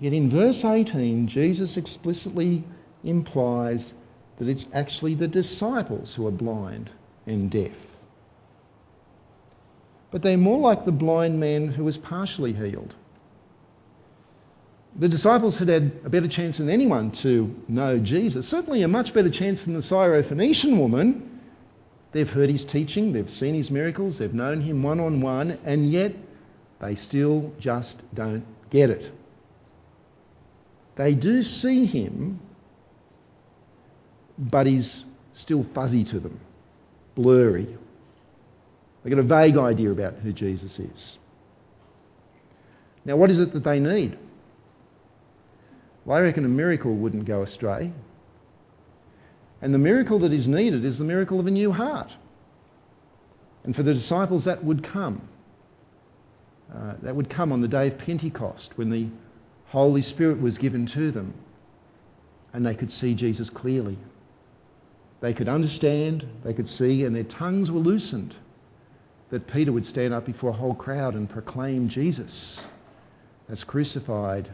Yet 0.00 0.12
in 0.12 0.28
verse 0.28 0.64
18, 0.64 1.28
Jesus 1.28 1.76
explicitly 1.76 2.64
implies 3.04 3.94
that 4.38 4.48
it's 4.48 4.66
actually 4.72 5.14
the 5.14 5.28
disciples 5.28 6.14
who 6.14 6.26
are 6.26 6.32
blind 6.32 6.90
and 7.26 7.50
deaf. 7.50 7.72
But 10.10 10.22
they're 10.22 10.36
more 10.36 10.58
like 10.58 10.84
the 10.84 10.92
blind 10.92 11.40
man 11.40 11.68
who 11.68 11.84
was 11.84 11.96
partially 11.96 12.52
healed. 12.52 12.94
The 14.96 15.08
disciples 15.08 15.58
had 15.58 15.68
had 15.68 15.90
a 16.04 16.08
better 16.08 16.28
chance 16.28 16.58
than 16.58 16.70
anyone 16.70 17.10
to 17.12 17.54
know 17.66 17.98
Jesus, 17.98 18.46
certainly 18.46 18.82
a 18.82 18.88
much 18.88 19.12
better 19.12 19.30
chance 19.30 19.64
than 19.64 19.74
the 19.74 19.80
Syrophoenician 19.80 20.78
woman. 20.78 21.40
They've 22.12 22.30
heard 22.30 22.48
his 22.48 22.64
teaching, 22.64 23.12
they've 23.12 23.30
seen 23.30 23.54
his 23.54 23.72
miracles, 23.72 24.18
they've 24.18 24.32
known 24.32 24.60
him 24.60 24.84
one 24.84 25.00
on 25.00 25.20
one, 25.20 25.58
and 25.64 25.90
yet 25.90 26.12
they 26.80 26.94
still 26.94 27.52
just 27.58 28.00
don't 28.14 28.44
get 28.70 28.90
it. 28.90 29.10
They 30.94 31.14
do 31.14 31.42
see 31.42 31.86
him, 31.86 32.38
but 34.38 34.68
he's 34.68 35.02
still 35.32 35.64
fuzzy 35.64 36.04
to 36.04 36.20
them, 36.20 36.38
blurry. 37.16 37.66
They've 39.02 39.10
got 39.10 39.18
a 39.18 39.24
vague 39.24 39.56
idea 39.56 39.90
about 39.90 40.14
who 40.14 40.32
Jesus 40.32 40.78
is. 40.78 41.18
Now, 43.04 43.16
what 43.16 43.30
is 43.30 43.40
it 43.40 43.52
that 43.54 43.64
they 43.64 43.80
need? 43.80 44.16
Well, 46.04 46.18
I 46.18 46.20
reckon 46.22 46.44
a 46.44 46.48
miracle 46.48 46.94
wouldn't 46.94 47.24
go 47.24 47.42
astray. 47.42 47.92
And 49.62 49.72
the 49.72 49.78
miracle 49.78 50.18
that 50.20 50.32
is 50.32 50.46
needed 50.46 50.84
is 50.84 50.98
the 50.98 51.04
miracle 51.04 51.40
of 51.40 51.46
a 51.46 51.50
new 51.50 51.72
heart. 51.72 52.12
And 53.64 53.74
for 53.74 53.82
the 53.82 53.94
disciples, 53.94 54.44
that 54.44 54.62
would 54.62 54.82
come. 54.82 55.26
Uh, 56.74 56.94
that 57.02 57.16
would 57.16 57.30
come 57.30 57.52
on 57.52 57.60
the 57.60 57.68
day 57.68 57.88
of 57.88 57.98
Pentecost 57.98 58.76
when 58.76 58.90
the 58.90 59.08
Holy 59.68 60.02
Spirit 60.02 60.40
was 60.40 60.58
given 60.58 60.86
to 60.86 61.10
them 61.10 61.34
and 62.52 62.64
they 62.64 62.74
could 62.74 62.90
see 62.90 63.14
Jesus 63.14 63.50
clearly. 63.50 63.98
They 65.20 65.34
could 65.34 65.48
understand, 65.48 66.26
they 66.44 66.54
could 66.54 66.68
see, 66.68 67.04
and 67.04 67.14
their 67.14 67.24
tongues 67.24 67.70
were 67.70 67.80
loosened 67.80 68.34
that 69.30 69.46
Peter 69.48 69.72
would 69.72 69.86
stand 69.86 70.14
up 70.14 70.24
before 70.24 70.50
a 70.50 70.54
whole 70.54 70.74
crowd 70.74 71.14
and 71.14 71.28
proclaim 71.28 71.88
Jesus 71.88 72.64
as 73.48 73.64
crucified 73.64 74.48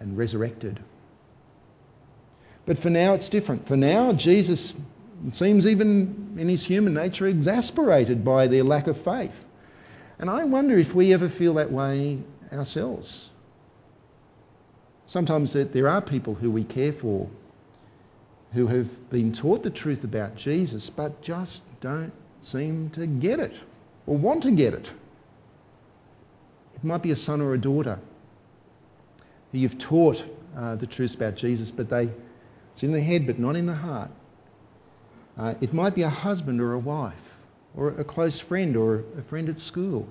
and 0.00 0.16
resurrected. 0.16 0.80
But 2.66 2.78
for 2.78 2.90
now, 2.90 3.14
it's 3.14 3.28
different. 3.28 3.68
For 3.68 3.76
now, 3.76 4.12
Jesus 4.12 4.74
seems 5.30 5.66
even 5.66 6.36
in 6.38 6.48
his 6.48 6.64
human 6.64 6.94
nature 6.94 7.26
exasperated 7.26 8.24
by 8.24 8.46
their 8.46 8.64
lack 8.64 8.86
of 8.86 8.96
faith. 8.96 9.44
And 10.18 10.30
I 10.30 10.44
wonder 10.44 10.76
if 10.78 10.94
we 10.94 11.12
ever 11.12 11.28
feel 11.28 11.54
that 11.54 11.72
way 11.72 12.18
ourselves. 12.52 13.28
Sometimes 15.06 15.52
there 15.52 15.88
are 15.88 16.00
people 16.00 16.34
who 16.34 16.50
we 16.50 16.64
care 16.64 16.92
for 16.92 17.28
who 18.52 18.66
have 18.68 19.10
been 19.10 19.32
taught 19.32 19.62
the 19.62 19.70
truth 19.70 20.04
about 20.04 20.36
Jesus 20.36 20.88
but 20.88 21.20
just 21.20 21.62
don't 21.80 22.12
seem 22.40 22.88
to 22.90 23.06
get 23.06 23.40
it 23.40 23.54
or 24.06 24.16
want 24.16 24.44
to 24.44 24.50
get 24.50 24.74
it. 24.74 24.90
It 26.76 26.84
might 26.84 27.02
be 27.02 27.10
a 27.10 27.16
son 27.16 27.40
or 27.40 27.54
a 27.54 27.58
daughter 27.58 27.98
who 29.54 29.60
you've 29.60 29.78
taught 29.78 30.20
uh, 30.56 30.74
the 30.74 30.86
truth 30.86 31.14
about 31.14 31.36
Jesus, 31.36 31.70
but 31.70 31.88
they, 31.88 32.10
it's 32.72 32.82
in 32.82 32.90
the 32.90 33.00
head 33.00 33.24
but 33.24 33.38
not 33.38 33.54
in 33.54 33.66
the 33.66 33.74
heart. 33.74 34.10
Uh, 35.38 35.54
it 35.60 35.72
might 35.72 35.94
be 35.94 36.02
a 36.02 36.08
husband 36.08 36.60
or 36.60 36.72
a 36.72 36.78
wife, 36.78 37.14
or 37.76 37.90
a 37.90 38.04
close 38.04 38.40
friend, 38.40 38.76
or 38.76 39.04
a 39.16 39.22
friend 39.22 39.48
at 39.48 39.60
school, 39.60 40.08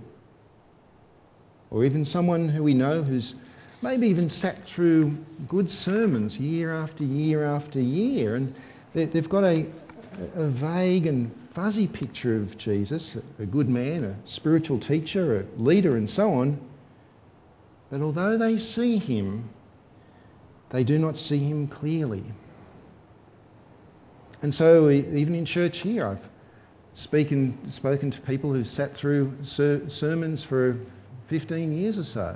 or 1.71 1.83
even 1.83 2.05
someone 2.05 2.47
who 2.47 2.63
we 2.63 2.73
know 2.73 3.03
who's 3.03 3.35
maybe 3.81 4.07
even 4.07 4.29
sat 4.29 4.63
through 4.63 5.17
good 5.49 5.69
sermons 5.69 6.39
year 6.39 6.71
after 6.71 7.03
year 7.03 7.43
after 7.43 7.81
year, 7.81 8.35
and 8.35 8.55
they've 8.93 9.27
got 9.27 9.43
a, 9.43 9.65
a 10.35 10.47
vague 10.47 11.05
and 11.05 11.29
fuzzy 11.53 11.87
picture 11.87 12.37
of 12.37 12.57
Jesus, 12.57 13.17
a 13.39 13.45
good 13.45 13.67
man, 13.67 14.05
a 14.05 14.15
spiritual 14.23 14.79
teacher, 14.79 15.41
a 15.41 15.61
leader, 15.61 15.97
and 15.97 16.09
so 16.09 16.33
on. 16.33 16.57
But 17.93 18.01
although 18.01 18.39
they 18.39 18.57
see 18.57 18.97
him, 18.97 19.49
they 20.71 20.83
do 20.83 20.97
not 20.97 21.15
see 21.15 21.37
him 21.37 21.67
clearly. 21.67 22.23
And 24.41 24.51
so, 24.51 24.89
even 24.89 25.35
in 25.35 25.45
church 25.45 25.77
here, 25.77 26.07
I've 26.07 26.29
speaking, 26.93 27.55
spoken 27.69 28.09
to 28.09 28.19
people 28.21 28.51
who've 28.51 28.65
sat 28.65 28.95
through 28.95 29.31
ser- 29.43 29.87
sermons 29.89 30.43
for 30.43 30.75
15 31.27 31.71
years 31.77 31.99
or 31.99 32.03
so 32.03 32.35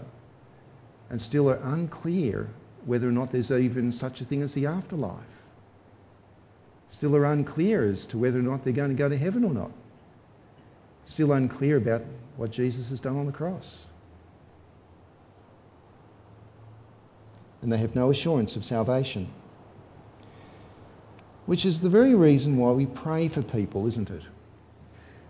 and 1.09 1.19
still 1.19 1.49
are 1.49 1.59
unclear 1.63 2.47
whether 2.85 3.07
or 3.07 3.11
not 3.11 3.31
there's 3.31 3.49
even 3.49 3.91
such 3.91 4.21
a 4.21 4.25
thing 4.25 4.43
as 4.43 4.53
the 4.53 4.67
afterlife. 4.67 5.23
Still 6.87 7.15
are 7.15 7.25
unclear 7.25 7.83
as 7.83 8.05
to 8.05 8.19
whether 8.19 8.37
or 8.37 8.43
not 8.43 8.63
they're 8.63 8.73
going 8.73 8.91
to 8.91 8.95
go 8.95 9.09
to 9.09 9.17
heaven 9.17 9.43
or 9.43 9.55
not. 9.55 9.71
Still 11.03 11.31
unclear 11.31 11.77
about 11.77 12.03
what 12.35 12.51
Jesus 12.51 12.89
has 12.89 13.01
done 13.01 13.17
on 13.17 13.25
the 13.25 13.31
cross. 13.31 13.86
And 17.61 17.71
they 17.71 17.77
have 17.77 17.95
no 17.95 18.09
assurance 18.09 18.55
of 18.55 18.63
salvation. 18.63 19.27
Which 21.45 21.65
is 21.65 21.81
the 21.81 21.89
very 21.89 22.13
reason 22.13 22.57
why 22.57 22.71
we 22.71 22.85
pray 22.85 23.29
for 23.29 23.41
people, 23.41 23.87
isn't 23.87 24.09
it? 24.09 24.23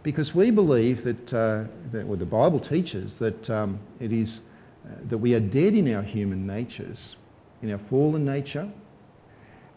Because 0.04 0.34
we 0.34 0.52
believe 0.52 1.04
that, 1.04 1.34
uh, 1.34 1.64
that 1.92 2.06
well, 2.08 2.18
the 2.18 2.26
Bible 2.26 2.60
teaches 2.60 3.20
that 3.20 3.50
um, 3.50 3.80
it 4.00 4.12
is 4.12 4.42
uh, 4.86 4.90
that 5.10 5.18
we 5.18 5.36
are 5.36 5.40
dead 5.40 5.74
in 5.74 5.94
our 5.94 6.02
human 6.02 6.48
natures, 6.48 7.16
in 7.62 7.72
our 7.72 7.78
fallen 7.78 8.26
nature, 8.26 8.70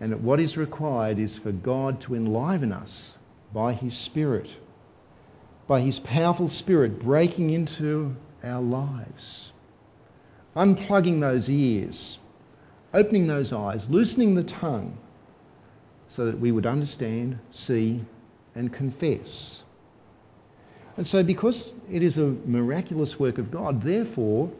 and 0.00 0.12
that 0.12 0.20
what 0.20 0.40
is 0.40 0.56
required 0.56 1.18
is 1.18 1.36
for 1.36 1.52
God 1.52 2.00
to 2.02 2.14
enliven 2.14 2.72
us 2.72 3.14
by 3.52 3.72
His 3.72 3.96
Spirit, 3.96 4.48
by 5.66 5.80
His 5.80 5.98
powerful 5.98 6.48
Spirit 6.48 7.00
breaking 7.00 7.50
into 7.50 8.16
our 8.42 8.62
lives, 8.62 9.52
unplugging 10.56 11.20
those 11.20 11.50
ears 11.50 12.18
opening 12.92 13.26
those 13.26 13.52
eyes, 13.52 13.88
loosening 13.88 14.34
the 14.34 14.42
tongue, 14.42 14.96
so 16.08 16.26
that 16.26 16.38
we 16.38 16.50
would 16.50 16.66
understand, 16.66 17.38
see, 17.50 18.04
and 18.54 18.72
confess. 18.72 19.62
And 20.96 21.06
so, 21.06 21.22
because 21.22 21.72
it 21.90 22.02
is 22.02 22.18
a 22.18 22.26
miraculous 22.44 23.18
work 23.18 23.38
of 23.38 23.50
God, 23.50 23.82
therefore, 23.82 24.50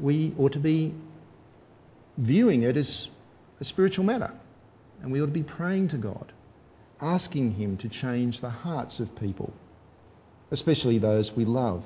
we 0.00 0.34
ought 0.38 0.52
to 0.52 0.58
be 0.58 0.94
viewing 2.18 2.62
it 2.62 2.76
as 2.76 3.08
a 3.60 3.64
spiritual 3.64 4.04
matter. 4.04 4.32
And 5.02 5.10
we 5.10 5.22
ought 5.22 5.26
to 5.26 5.32
be 5.32 5.42
praying 5.42 5.88
to 5.88 5.96
God, 5.96 6.32
asking 7.00 7.54
Him 7.54 7.76
to 7.78 7.88
change 7.88 8.40
the 8.40 8.50
hearts 8.50 9.00
of 9.00 9.14
people, 9.16 9.52
especially 10.50 10.98
those 10.98 11.32
we 11.32 11.44
love. 11.44 11.82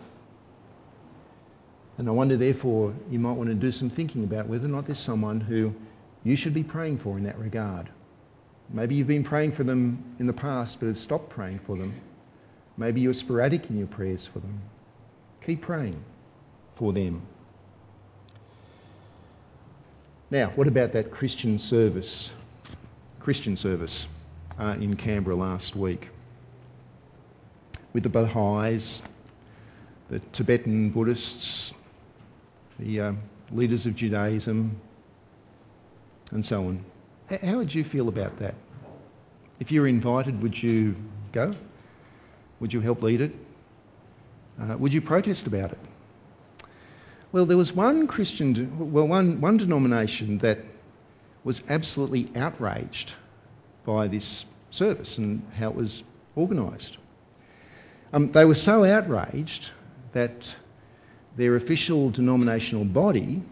And 1.99 2.09
I 2.09 2.13
wonder, 2.13 2.37
therefore, 2.37 2.95
you 3.11 3.19
might 3.19 3.33
want 3.33 3.49
to 3.49 3.55
do 3.55 3.71
some 3.71 3.91
thinking 3.91 4.25
about 4.25 4.47
whether 4.47 4.67
or 4.67 4.71
not 4.71 4.87
there's 4.87 4.99
someone 4.99 5.41
who 5.41 5.75
you 6.25 6.37
should 6.37 6.55
be 6.55 6.63
praying 6.63 6.99
for 6.99 7.19
in 7.19 7.25
that 7.25 7.39
regard. 7.39 7.89
Maybe 8.71 8.95
you've 8.95 9.07
been 9.07 9.25
praying 9.25 9.53
for 9.53 9.65
them 9.65 10.03
in 10.19 10.27
the 10.27 10.33
past 10.33 10.81
but 10.81 10.87
have 10.87 10.99
stopped 10.99 11.31
praying 11.31 11.61
for 11.61 11.77
them. 11.77 11.95
Maybe 12.77 13.03
you're 13.03 13.13
sporadic 13.13 13.69
in 13.69 13.77
your 13.77 13.87
prayers 13.87 14.27
for 14.27 14.39
them. 14.39 14.61
Keep 15.45 15.61
praying 15.63 16.03
for 16.77 16.93
them. 16.93 17.23
Now, 20.31 20.47
what 20.55 20.69
about 20.69 20.95
that 20.95 21.11
Christian 21.11 21.59
service? 21.59 22.31
Christian 23.21 23.55
service 23.55 24.07
uh, 24.59 24.77
in 24.81 24.97
Canberra 24.97 25.37
last 25.37 25.77
week 25.77 26.09
with 27.93 28.03
the 28.03 28.09
Baha'is, 28.09 29.03
the 30.09 30.21
Tibetan 30.33 30.91
Buddhists, 30.91 31.75
the 32.83 33.01
uh, 33.01 33.13
leaders 33.53 33.87
of 33.87 33.95
Judaism, 33.95 34.81
and 36.33 36.45
so 36.45 36.65
on. 36.65 36.85
How 37.43 37.59
would 37.59 37.73
you 37.75 37.85
feel 37.85 38.09
about 38.09 38.39
that? 38.39 38.55
If 39.61 39.71
you 39.71 39.83
were 39.83 39.87
invited, 39.87 40.43
would 40.43 40.61
you 40.61 40.97
go? 41.31 41.55
Would 42.61 42.73
you 42.73 42.81
help 42.81 43.03
lead 43.03 43.21
it? 43.21 43.35
Uh, 44.61 44.77
would 44.79 44.93
you 44.93 45.01
protest 45.01 45.47
about 45.47 45.73
it? 45.73 45.79
Well, 47.31 47.47
there 47.47 47.57
was 47.57 47.73
one 47.73 48.07
Christian, 48.07 48.93
well, 48.93 49.07
one, 49.07 49.41
one 49.41 49.57
denomination 49.57 50.39
that 50.39 50.59
was 51.45 51.63
absolutely 51.69 52.31
outraged 52.37 53.15
by 53.87 54.09
this 54.09 54.45
service 54.71 55.19
and 55.19 55.43
how 55.57 55.71
it 55.71 55.75
was 55.75 56.03
organised. 56.37 56.99
Um, 58.13 58.33
they 58.33 58.45
were 58.45 58.55
so 58.55 58.85
outraged 58.85 59.71
that 60.13 60.55
their 61.37 61.57
official 61.57 62.11
denominational 62.11 62.85
body 62.85 63.43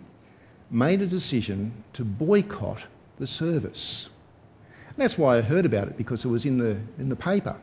made 0.70 1.02
a 1.02 1.06
decision 1.06 1.72
to 1.94 2.04
boycott 2.04 2.82
the 3.18 3.26
service. 3.26 4.08
And 4.88 4.96
that's 4.98 5.16
why 5.18 5.38
I 5.38 5.40
heard 5.40 5.66
about 5.66 5.88
it 5.88 5.96
because 5.96 6.24
it 6.24 6.28
was 6.28 6.46
in 6.46 6.58
the 6.58 6.76
in 6.98 7.08
the 7.08 7.16
paper. 7.16 7.56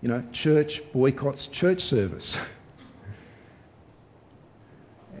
You 0.00 0.08
know, 0.08 0.24
church 0.32 0.82
boycotts 0.92 1.46
church 1.46 1.82
service. 1.82 2.38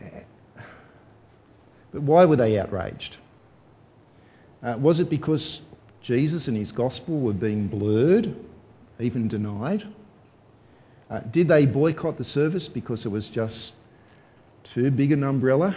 but 1.92 2.02
why 2.02 2.24
were 2.24 2.36
they 2.36 2.58
outraged? 2.58 3.18
Uh, 4.62 4.76
was 4.78 5.00
it 5.00 5.10
because 5.10 5.60
Jesus 6.00 6.48
and 6.48 6.56
his 6.56 6.72
gospel 6.72 7.20
were 7.20 7.32
being 7.32 7.68
blurred, 7.68 8.34
even 8.98 9.28
denied? 9.28 9.84
Uh, 11.10 11.20
did 11.20 11.48
they 11.48 11.66
boycott 11.66 12.16
the 12.16 12.24
service 12.24 12.68
because 12.68 13.04
it 13.04 13.08
was 13.08 13.28
just 13.28 13.72
too 14.64 14.90
big 14.90 15.12
an 15.12 15.22
umbrella, 15.22 15.74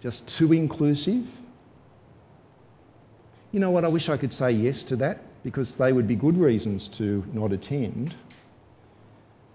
just 0.00 0.26
too 0.28 0.52
inclusive? 0.52 1.26
You 3.52 3.60
know 3.60 3.70
what? 3.70 3.84
I 3.84 3.88
wish 3.88 4.08
I 4.08 4.16
could 4.16 4.32
say 4.32 4.52
yes 4.52 4.84
to 4.84 4.96
that 4.96 5.18
because 5.42 5.76
they 5.76 5.92
would 5.92 6.06
be 6.06 6.16
good 6.16 6.36
reasons 6.36 6.88
to 6.88 7.24
not 7.32 7.52
attend. 7.52 8.14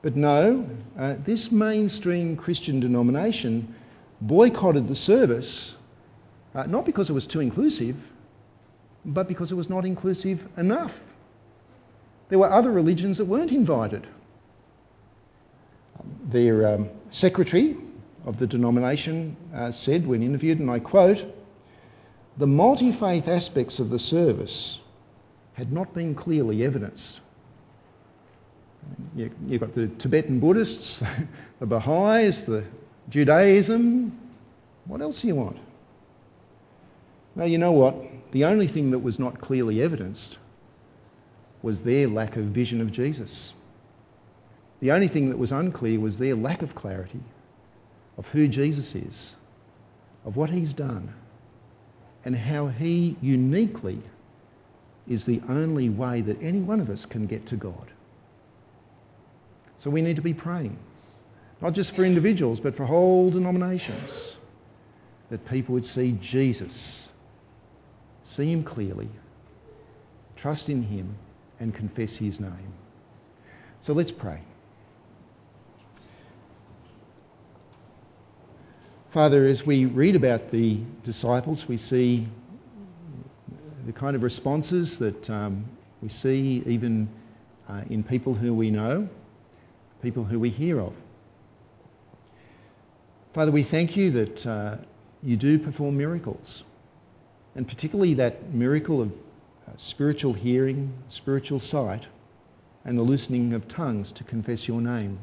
But 0.01 0.16
no, 0.16 0.70
uh, 0.97 1.16
this 1.24 1.51
mainstream 1.51 2.38
Christian 2.38 2.80
denomination 2.80 3.74
boycotted 4.22 4.88
the 4.88 4.95
service 4.95 5.76
uh, 6.55 6.63
not 6.68 6.86
because 6.86 7.09
it 7.09 7.13
was 7.13 7.28
too 7.28 7.41
inclusive, 7.41 7.97
but 9.03 9.28
because 9.28 9.51
it 9.51 9.55
was 9.55 9.70
not 9.70 9.86
inclusive 9.86 10.47
enough. 10.57 11.01
There 12.30 12.39
were 12.39 12.49
other 12.49 12.72
religions 12.72 13.18
that 13.18 13.26
weren't 13.26 13.51
invited. 13.51 14.07
Their 16.30 16.76
um, 16.76 16.89
secretary 17.11 17.76
of 18.26 18.39
the 18.39 18.47
denomination 18.47 19.38
uh, 19.53 19.71
said, 19.71 20.05
when 20.05 20.23
interviewed, 20.23 20.59
and 20.59 20.69
I 20.69 20.80
quote, 20.80 21.23
the 22.38 22.47
multi 22.47 22.91
faith 22.91 23.28
aspects 23.28 23.80
of 23.80 23.89
the 23.89 23.99
service 23.99 24.80
had 25.53 25.71
not 25.71 25.93
been 25.93 26.15
clearly 26.15 26.65
evidenced. 26.65 27.21
You've 29.15 29.61
got 29.61 29.73
the 29.73 29.88
Tibetan 29.88 30.39
Buddhists, 30.39 31.01
the 31.59 31.65
Baha'is, 31.65 32.45
the 32.45 32.65
Judaism. 33.09 34.17
What 34.86 35.01
else 35.01 35.21
do 35.21 35.28
you 35.28 35.36
want? 35.36 35.57
Now, 37.36 37.45
you 37.45 37.57
know 37.57 37.71
what? 37.71 37.95
The 38.32 38.45
only 38.45 38.67
thing 38.67 38.91
that 38.91 38.99
was 38.99 39.17
not 39.17 39.39
clearly 39.39 39.82
evidenced 39.82 40.38
was 41.61 41.84
their 41.84 42.07
lack 42.07 42.36
of 42.36 42.45
vision 42.45 42.82
of 42.82 42.91
Jesus. 42.91 43.53
The 44.82 44.91
only 44.91 45.07
thing 45.07 45.30
that 45.30 45.38
was 45.38 45.51
unclear 45.51 45.99
was 45.99 46.17
their 46.17 46.36
lack 46.36 46.61
of 46.61 46.76
clarity 46.76 47.21
of 48.18 48.28
who 48.28 48.47
Jesus 48.47 48.95
is, 48.95 49.36
of 50.26 50.36
what 50.36 50.49
he's 50.49 50.74
done, 50.74 51.13
and 52.24 52.36
how 52.36 52.68
he 52.68 53.16
uniquely 53.22 54.01
is 55.07 55.26
the 55.26 55.41
only 55.47 55.89
way 55.89 56.22
that 56.22 56.41
any 56.41 56.59
one 56.59 56.80
of 56.80 56.89
us 56.89 57.05
can 57.05 57.28
get 57.28 57.47
to 57.47 57.55
God. 57.55 57.91
So 59.78 59.89
we 59.89 60.01
need 60.01 60.16
to 60.16 60.22
be 60.22 60.34
praying, 60.34 60.78
not 61.61 61.74
just 61.74 61.95
for 61.95 62.03
individuals, 62.03 62.59
but 62.59 62.76
for 62.76 62.86
whole 62.86 63.30
denominations, 63.30 64.38
that 65.30 65.45
people 65.47 65.74
would 65.74 65.86
see 65.86 66.18
Jesus, 66.22 67.07
see 68.24 68.51
him 68.51 68.63
clearly, 68.63 69.09
trust 70.36 70.70
in 70.70 70.82
him, 70.82 71.16
and 71.59 71.74
confess 71.74 72.16
his 72.16 72.39
name. 72.39 72.74
So 73.82 73.93
let's 73.93 74.11
pray. 74.11 74.41
Father, 79.16 79.45
as 79.45 79.66
we 79.66 79.86
read 79.86 80.18
about 80.18 80.51
the 80.51 80.78
disciples, 81.05 81.70
we 81.70 81.78
see 81.78 82.28
the 83.86 83.93
kind 83.93 84.13
of 84.13 84.24
responses 84.24 84.99
that 84.99 85.30
um, 85.30 85.63
we 86.01 86.09
see 86.09 86.61
even 86.66 87.07
uh, 87.70 87.80
in 87.89 88.03
people 88.03 88.34
who 88.34 88.53
we 88.53 88.70
know, 88.70 89.07
people 90.03 90.26
who 90.26 90.38
we 90.38 90.49
hear 90.49 90.82
of. 90.82 90.93
Father, 93.34 93.53
we 93.53 93.63
thank 93.63 93.95
you 93.95 94.11
that 94.11 94.45
uh, 94.45 94.76
you 95.24 95.38
do 95.38 95.59
perform 95.59 95.95
miracles, 95.95 96.66
and 97.55 97.66
particularly 97.66 98.16
that 98.16 98.53
miracle 98.53 99.01
of 99.01 99.11
uh, 99.11 99.72
spiritual 99.78 100.34
hearing, 100.34 100.91
spiritual 101.07 101.59
sight, 101.59 102.05
and 102.84 102.97
the 102.97 103.03
loosening 103.03 103.53
of 103.53 103.66
tongues 103.70 104.11
to 104.11 104.26
confess 104.26 104.68
your 104.68 104.82
name. 104.82 105.18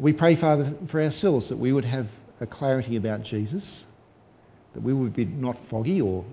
We 0.00 0.14
pray, 0.14 0.34
Father, 0.34 0.74
for 0.86 1.02
ourselves 1.02 1.50
that 1.50 1.58
we 1.58 1.74
would 1.74 1.84
have 1.84 2.08
a 2.40 2.46
clarity 2.46 2.96
about 2.96 3.22
Jesus, 3.22 3.84
that 4.72 4.82
we 4.82 4.94
would 4.94 5.12
be 5.12 5.26
not 5.26 5.58
foggy 5.66 6.00
or 6.00 6.24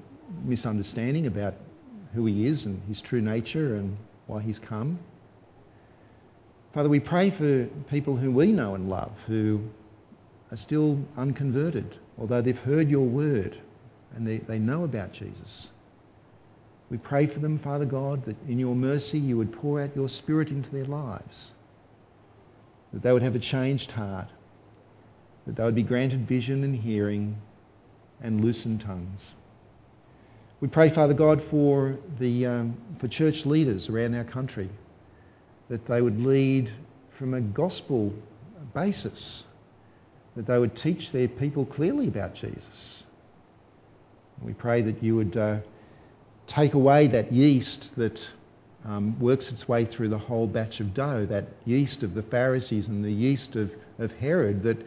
misunderstanding 0.46 1.28
about 1.28 1.54
who 2.14 2.26
he 2.28 2.46
is 2.46 2.64
and 2.64 2.82
his 2.88 3.02
true 3.02 3.20
nature 3.20 3.76
and 3.76 3.98
why 4.28 4.42
he's 4.42 4.58
come. 4.58 4.98
Father, 6.74 6.88
we 6.88 7.02
pray 7.02 7.30
for 7.30 7.66
people 7.90 8.16
who 8.16 8.32
we 8.32 8.54
know 8.54 8.74
and 8.74 8.88
love 8.88 9.12
who 9.28 9.62
are 10.50 10.58
still 10.58 10.98
unconverted, 11.18 11.98
although 12.18 12.42
they've 12.42 12.58
heard 12.58 12.90
your 12.90 13.06
word 13.06 13.58
and 14.16 14.26
they, 14.26 14.38
they 14.38 14.60
know 14.60 14.86
about 14.86 15.12
Jesus. 15.12 15.72
We 16.90 16.98
pray 17.00 17.28
for 17.28 17.40
them, 17.40 17.60
Father 17.60 17.84
God, 17.84 18.24
that 18.24 18.38
in 18.48 18.60
your 18.60 18.76
mercy 18.76 19.20
you 19.20 19.36
would 19.36 19.52
pour 19.52 19.82
out 19.82 19.94
your 19.94 20.08
Spirit 20.08 20.52
into 20.52 20.70
their 20.70 20.86
lives 20.86 21.52
that 22.94 23.02
they 23.02 23.12
would 23.12 23.24
have 23.24 23.36
a 23.36 23.40
changed 23.40 23.92
heart, 23.92 24.28
that 25.46 25.56
they 25.56 25.64
would 25.64 25.76
be 25.76 25.84
granted 25.84 26.28
vision 26.28 26.64
and 26.64 26.76
hearing 26.76 27.38
and 28.22 28.44
loosened 28.44 28.82
tongues. 28.82 29.34
We 30.60 30.68
pray, 30.68 30.90
Father 30.90 31.14
God, 31.14 31.42
for, 31.42 31.98
the, 32.20 32.48
um, 32.48 32.78
for 32.98 33.08
church 33.08 33.46
leaders 33.46 33.90
around 33.90 34.16
our 34.16 34.24
country, 34.24 34.70
that 35.70 35.86
they 35.86 36.02
would 36.02 36.20
lead 36.20 36.72
from 37.12 37.34
a 37.34 37.42
gospel 37.42 38.14
basis, 38.74 39.44
that 40.36 40.48
they 40.48 40.58
would 40.58 40.76
teach 40.76 41.12
their 41.12 41.28
people 41.28 41.66
clearly 41.66 42.08
about 42.08 42.34
Jesus. 42.34 43.04
We 44.42 44.54
pray 44.54 44.82
that 44.84 45.04
you 45.04 45.16
would 45.16 45.36
uh, 45.36 45.60
take 46.48 46.74
away 46.74 47.08
that 47.08 47.32
yeast 47.32 47.96
that 47.96 48.28
um, 48.88 49.20
works 49.20 49.52
its 49.52 49.68
way 49.68 49.86
through 49.86 50.08
the 50.08 50.18
whole 50.18 50.48
batch 50.48 50.80
of 50.80 50.94
dough, 50.94 51.26
that 51.26 51.46
yeast 51.66 52.04
of 52.04 52.14
the 52.14 52.24
Pharisees 52.24 52.88
and 52.88 53.04
the 53.04 53.12
yeast 53.12 53.56
of, 53.56 53.72
of 54.00 54.14
Herod 54.14 54.62
that, 54.64 54.78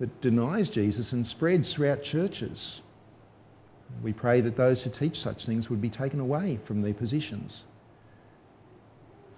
that 0.00 0.20
denies 0.20 0.68
Jesus 0.68 1.12
and 1.12 1.26
spreads 1.26 1.72
throughout 1.72 2.02
churches. 2.02 2.80
We 4.02 4.12
pray 4.12 4.40
that 4.40 4.56
those 4.56 4.82
who 4.82 4.90
teach 4.90 5.20
such 5.20 5.46
things 5.46 5.70
would 5.70 5.80
be 5.80 5.90
taken 5.90 6.18
away 6.18 6.58
from 6.64 6.82
their 6.82 6.94
positions. 6.94 7.62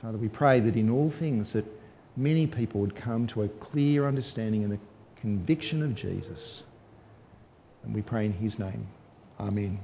Father, 0.01 0.18
we 0.18 0.28
pray 0.28 0.61
that 0.61 0.76
in 0.76 0.91
all 0.91 1.11
things 1.11 1.53
that 1.53 1.66
many 2.16 2.47
people 2.47 2.80
would 2.80 2.95
come 2.95 3.26
to 3.28 3.43
a 3.43 3.49
clear 3.49 4.07
understanding 4.07 4.64
and 4.64 4.72
a 4.72 4.78
conviction 5.20 5.82
of 5.82 5.95
Jesus. 5.95 6.62
And 7.82 7.95
we 7.95 8.03
pray 8.03 8.24
in 8.24 8.32
his 8.32 8.59
name. 8.59 8.87
Amen. 9.41 9.78